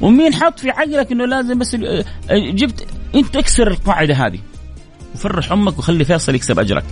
ومين 0.00 0.34
حط 0.34 0.60
في 0.60 0.70
عقلك 0.70 1.12
إنه 1.12 1.26
لازم 1.26 1.58
بس 1.58 1.74
آه، 1.74 2.04
جبت 2.30 2.86
أنت 3.14 3.36
اكسر 3.36 3.68
القاعدة 3.68 4.14
هذه. 4.14 4.38
وفرح 5.14 5.52
أمك 5.52 5.78
وخلي 5.78 6.04
فيصل 6.04 6.34
يكسب 6.34 6.58
أجرك. 6.58 6.84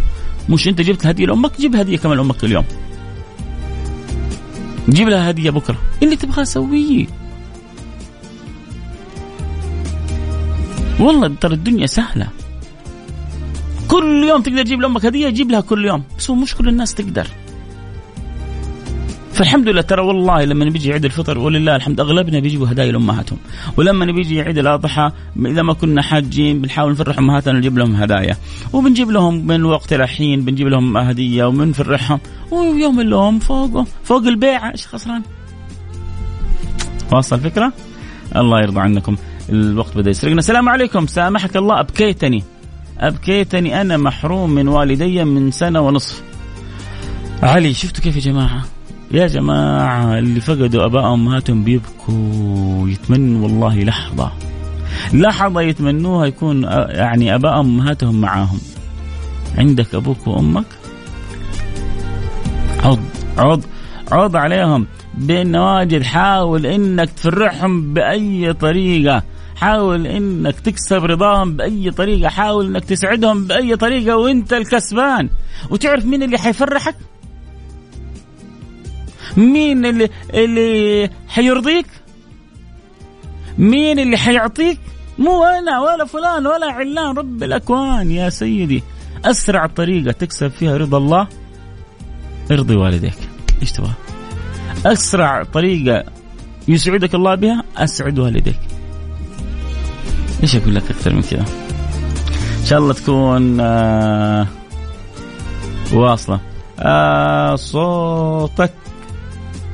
مش 0.49 0.69
أنت 0.69 0.81
جبت 0.81 1.07
هدية 1.07 1.27
لأمك؟ 1.27 1.61
جيب 1.61 1.77
هدية 1.77 1.97
كمان 1.99 2.17
لأمك 2.17 2.45
اليوم. 2.45 2.65
جيب 4.89 5.09
لها 5.09 5.31
هدية 5.31 5.51
بكرة. 5.51 5.77
اللي 6.03 6.17
تبغاه 6.17 6.45
سويه. 6.45 7.07
والله 11.01 11.35
ترى 11.41 11.55
الدنيا 11.55 11.87
سهلة. 11.87 12.29
كل 13.89 14.25
يوم 14.29 14.43
تقدر 14.43 14.63
تجيب 14.63 14.81
لأمك 14.81 15.07
هدية 15.07 15.29
جيب 15.29 15.51
لها 15.51 15.61
كل 15.61 15.85
يوم. 15.85 16.03
بس 16.19 16.31
هو 16.31 16.37
مش 16.37 16.55
كل 16.55 16.69
الناس 16.69 16.95
تقدر. 16.95 17.27
فالحمد 19.33 19.69
لله 19.69 19.81
ترى 19.81 20.03
والله 20.03 20.45
لما 20.45 20.65
بيجي 20.65 20.93
عيد 20.93 21.05
الفطر 21.05 21.39
ولله 21.39 21.77
الحمد 21.77 22.01
أغلبنا 22.01 22.41
بيجيبوا 22.41 22.69
هدايا 22.69 22.93
لأمهاتهم. 22.93 23.39
ولما 23.77 24.07
بيجي 24.07 24.43
عيد 24.43 24.59
الأضحى 24.59 25.11
إذا 25.47 25.63
ما 25.63 25.73
كنا 25.73 26.03
حاجين 26.03 26.61
بنحاول 26.61 26.93
نفرح 26.93 27.19
أمهاتنا 27.19 27.59
نجيب 27.59 27.79
لهم 27.79 27.95
هدايا. 27.95 28.37
وبنجيب 28.73 29.11
لهم 29.11 29.47
من 29.47 29.65
وقت 29.65 29.93
إلى 29.93 30.09
حين 30.09 30.45
بنجيب 30.45 30.69
لهم 30.69 30.97
هدية 30.97 31.45
وبنفرحهم 31.45 32.21
ويوم 32.51 33.01
الأم 33.01 33.39
فوق 33.39 33.85
فوق 34.05 34.23
البيعه 34.23 34.73
إيش 34.73 34.87
خسران؟ 34.87 35.23
واصل 37.13 37.37
الفكرة؟ 37.37 37.73
الله 38.37 38.61
يرضى 38.61 38.81
عنكم. 38.81 39.17
الوقت 39.49 39.97
بدأ 39.97 40.11
يسرقنا. 40.11 40.39
السلام 40.39 40.69
عليكم. 40.69 41.07
سامحك 41.07 41.57
الله 41.57 41.81
أبكيتني. 41.81 42.45
أبكيتني 43.01 43.81
أنا 43.81 43.97
محروم 43.97 44.51
من 44.51 44.69
والدي 44.69 45.25
من 45.25 45.51
سنة 45.51 45.81
ونصف. 45.81 46.23
علي 47.43 47.75
شفتوا 47.75 48.05
كيف 48.05 48.17
يا 48.17 48.21
جماعة؟ 48.21 48.65
يا 49.11 49.27
جماعة 49.27 50.19
اللي 50.19 50.41
فقدوا 50.41 50.85
أباء 50.85 51.15
أمهاتهم 51.15 51.65
بيبكوا 51.65 52.89
يتمنوا 52.89 53.43
والله 53.43 53.83
لحظة. 53.83 54.33
لحظة 55.13 55.61
يتمنوها 55.61 56.27
يكون 56.27 56.63
يعني 56.89 57.35
أباء 57.35 57.61
أمهاتهم 57.61 58.21
معاهم. 58.21 58.61
عندك 59.59 59.95
أبوك 59.95 60.27
وأمك؟ 60.27 60.65
عض 62.85 63.01
عض 63.39 63.63
عض 64.13 64.37
عليهم. 64.37 64.87
بالنواجذ 65.15 66.03
حاول 66.03 66.67
إنك 66.67 67.11
تفرحهم 67.11 67.95
بأي 67.95 68.53
طريقة. 68.53 69.23
حاول 69.61 70.07
إنك 70.07 70.61
تكسب 70.61 71.05
رضاهم 71.05 71.57
بأي 71.57 71.91
طريقة 71.91 72.29
حاول 72.29 72.67
إنك 72.67 72.85
تسعدهم 72.85 73.45
بأي 73.45 73.77
طريقة 73.77 74.17
وإنت 74.17 74.53
الكسبان. 74.53 75.29
وتعرف 75.71 76.05
مين 76.05 76.23
اللي 76.23 76.39
حيفرحك؟ 76.39 76.95
مين 79.37 79.87
اللي 79.87 80.09
اللي 80.35 81.11
حيرضيك؟ 81.29 81.87
مين 83.59 83.99
اللي 83.99 84.17
حيعطيك؟ 84.17 84.79
مو 85.19 85.45
أنا 85.45 85.81
ولا 85.81 86.05
فلان 86.05 86.47
ولا 86.47 86.67
علان 86.67 87.17
رب 87.17 87.43
الأكوان 87.43 88.11
يا 88.11 88.31
سيدي. 88.31 88.83
أسرع 89.25 89.67
طريقة 89.67 90.13
تكسب 90.13 90.49
فيها 90.49 90.77
رضا 90.77 90.99
الله 90.99 91.29
ارضي 92.51 92.77
والديك. 92.77 93.19
إيش 93.63 93.73
تبغى؟ 93.73 93.93
أسرع 94.87 95.43
طريقة 95.43 96.05
يسعدك 96.69 97.15
الله 97.15 97.35
بها 97.35 97.65
أسعد 97.77 98.19
والديك. 98.19 98.68
إيش 100.43 100.57
أقول 100.57 100.75
لك 100.75 100.91
أكثر 100.91 101.15
من 101.15 101.23
كذا؟ 101.23 101.45
إن 102.61 102.67
شاء 102.67 102.79
الله 102.79 102.93
تكون 102.93 103.61
آه 103.61 104.47
واصلة. 105.93 106.41
آه 106.81 107.57
صوتك 107.57 108.73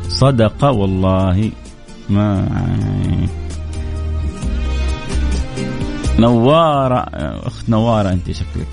صدقة 0.08 0.70
والله 0.70 1.50
ما 2.10 2.48
نوارة 6.18 7.06
أخت 7.46 7.68
نوارة 7.68 8.08
أنت 8.08 8.30
شكلك. 8.30 8.68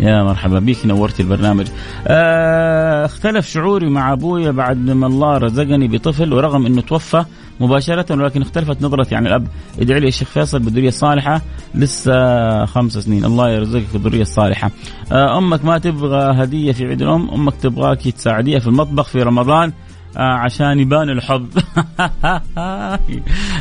يا 0.00 0.22
مرحبا 0.22 0.58
بك 0.58 0.86
نورتي 0.86 1.22
البرنامج. 1.22 1.66
آه 2.06 3.04
اختلف 3.04 3.48
شعوري 3.48 3.90
مع 3.90 4.12
أبويا 4.12 4.50
بعد 4.50 4.90
ما 4.90 5.06
الله 5.06 5.38
رزقني 5.38 5.88
بطفل 5.88 6.32
ورغم 6.32 6.66
إنه 6.66 6.80
توفى. 6.80 7.24
مباشرة 7.60 8.14
ولكن 8.14 8.42
اختلفت 8.42 8.82
نظرتي 8.82 9.14
عن 9.14 9.26
الأب. 9.26 9.48
ادعي 9.80 10.00
لي 10.00 10.06
يا 10.06 10.10
شيخ 10.10 10.28
فيصل 10.28 10.58
بالذرية 10.58 10.88
الصالحة. 10.88 11.42
لسه 11.74 12.64
خمس 12.64 12.92
سنين. 12.92 13.24
الله 13.24 13.50
يرزقك 13.50 13.92
بالذرية 13.92 14.22
الصالحة. 14.22 14.70
آه 15.12 15.38
أمك 15.38 15.64
ما 15.64 15.78
تبغى 15.78 16.42
هدية 16.42 16.72
في 16.72 16.84
عيد 16.84 17.02
الأم. 17.02 17.30
أمك 17.30 17.54
تبغاك 17.56 18.02
تساعديها 18.02 18.58
في 18.58 18.66
المطبخ 18.66 19.08
في 19.08 19.22
رمضان 19.22 19.72
آه 20.16 20.20
عشان 20.20 20.80
يبان 20.80 21.10
الحب. 21.10 21.48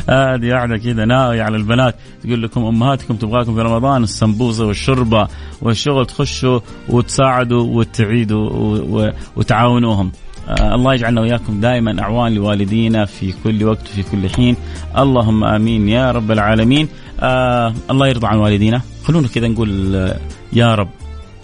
هذه 0.10 0.53
واحدة 0.53 0.77
كذا 0.77 1.05
ناوية 1.05 1.41
على 1.43 1.57
البنات. 1.57 1.95
تقول 2.23 2.43
لكم 2.43 2.65
أمهاتكم 2.65 3.15
تبغاكم 3.15 3.55
في 3.55 3.62
رمضان 3.62 4.03
السمبوسة 4.03 4.65
والشربة 4.65 5.27
والشغل 5.62 6.05
تخشوا 6.05 6.60
وتساعدوا 6.89 7.63
وتعيدوا 7.63 9.12
وتعاونوهم. 9.36 10.07
آه 10.07 10.26
الله 10.47 10.93
يجعلنا 10.93 11.21
وإياكم 11.21 11.60
دائما 11.60 12.01
أعوان 12.01 12.33
لوالدينا 12.36 13.05
في 13.05 13.33
كل 13.43 13.63
وقت 13.63 13.81
وفي 13.81 14.03
كل 14.03 14.29
حين. 14.29 14.55
اللهم 14.97 15.43
آمين 15.43 15.89
يا 15.89 16.11
رب 16.11 16.32
العالمين. 16.32 16.88
آه 17.19 17.74
الله 17.91 18.07
يرضى 18.07 18.28
عن 18.28 18.38
والدينا. 18.38 18.82
خلونا 19.03 19.28
كذا 19.28 19.47
نقول 19.47 19.95
آه 19.95 20.19
يا 20.53 20.76
رب 20.76 20.89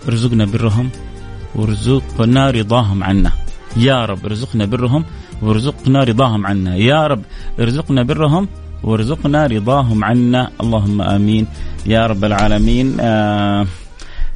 ارزقنا 0.07 0.45
برهم 0.45 0.89
وارزقنا 1.55 2.51
رضاهم 2.51 3.03
عنا. 3.03 3.31
يا 3.77 4.05
رب 4.05 4.25
ارزقنا 4.25 4.65
برهم 4.65 5.05
وارزقنا 5.41 6.03
رضاهم 6.03 6.45
عنا. 6.45 6.75
يا 6.75 7.07
رب 7.07 7.21
ارزقنا 7.59 8.03
برهم 8.03 8.47
وارزقنا 8.83 9.47
رضاهم 9.47 10.03
عنا. 10.03 10.49
اللهم 10.61 11.01
آمين. 11.01 11.47
يا 11.85 12.07
رب 12.07 12.23
العالمين. 12.25 12.97
آه 12.99 13.65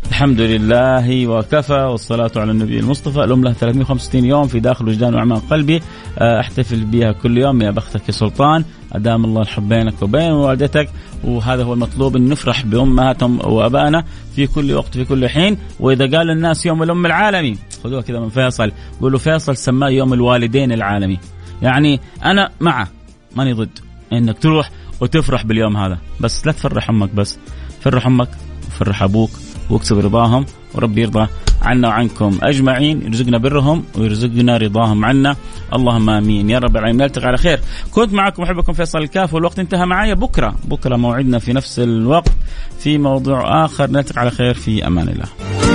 الحمد 0.10 0.42
لله 0.42 1.28
وكفى 1.28 1.74
والصلاة 1.74 2.32
على 2.36 2.52
النبي 2.52 2.80
المصطفى. 2.80 3.24
الأم 3.24 3.44
لها 3.44 3.54
365 3.54 4.26
يوم 4.26 4.48
في 4.48 4.60
داخل 4.60 4.88
وجدان 4.88 5.16
وأعماق 5.16 5.44
قلبي. 5.50 5.82
آه، 6.18 6.40
أحتفل 6.40 6.86
بها 6.86 7.12
كل 7.12 7.38
يوم 7.38 7.62
يا 7.62 7.72
بختك 7.72 8.02
يا 8.08 8.12
سلطان. 8.12 8.66
أدام 8.94 9.26
الله 9.26 9.42
الحب 9.42 9.70
بينك 9.70 10.02
وبين 10.02 10.32
والدتك. 10.32 10.90
وهذا 11.24 11.64
هو 11.64 11.74
المطلوب 11.74 12.16
أن 12.16 12.30
نفرح 12.30 12.66
بأمهاتهم 12.66 13.40
وأبائنا 13.46 14.04
في 14.36 14.48
كل 14.48 14.74
وقت 14.74 14.94
في 14.94 15.06
كل 15.06 15.30
حين. 15.30 15.58
وإذا 15.80 16.18
قال 16.18 16.30
الناس 16.30 16.66
يوم 16.66 16.84
الأم 16.84 17.06
العالمي 17.06 17.58
خذوها 17.84 18.02
كذا 18.02 18.20
من 18.20 18.30
فيصل. 18.30 18.72
قولوا 19.02 19.20
فيصل 19.20 19.58
سماه 19.58 19.90
يوم 19.90 20.14
الوالدين 20.14 20.72
العالمي. 20.72 21.20
يعني 21.62 22.00
أنا 22.26 22.50
معه 22.60 22.88
ماني 23.36 23.54
ضد 23.54 23.80
إنك 24.14 24.40
تروح 24.40 24.72
وتفرح 25.02 25.46
باليوم 25.46 25.78
هذا. 25.78 25.98
بس 26.20 26.46
لا 26.48 26.52
تفرح 26.52 26.90
أمك 26.90 27.10
بس. 27.10 27.38
فرح 27.82 28.08
أمك 28.08 28.30
وفرح 28.68 29.04
أبوك 29.04 29.30
واكسب 29.70 29.98
رضاهم 29.98 30.46
وربي 30.74 31.02
يرضى 31.02 31.28
عنا 31.62 31.88
وعنكم 31.88 32.38
أجمعين 32.44 33.02
يرزقنا 33.02 33.38
برهم 33.38 33.84
ويرزقنا 33.98 34.58
رضاهم 34.58 35.06
عنا. 35.06 35.36
اللهم 35.74 36.10
آمين. 36.10 36.50
يا 36.50 36.60
رب 36.60 36.78
العالمين. 36.78 37.02
نلتقي 37.02 37.28
على 37.28 37.38
خير. 37.38 37.60
كنت 37.92 38.14
معكم 38.14 38.44
أحبكم 38.44 38.74
فيصل 38.74 39.00
الكاف 39.00 39.34
والوقت 39.34 39.60
انتهى 39.60 39.86
معايا. 39.86 40.14
بكرة 40.14 40.56
بكرة 40.66 40.96
موعدنا 40.96 41.40
في 41.40 41.54
نفس 41.54 41.80
الوقت 41.80 42.32
في 42.80 42.98
موضوع 42.98 43.66
آخر. 43.66 43.92
نلتقي 43.92 44.22
على 44.22 44.32
خير. 44.32 44.54
في 44.54 44.88
أمان 44.88 45.10
الله. 45.10 45.67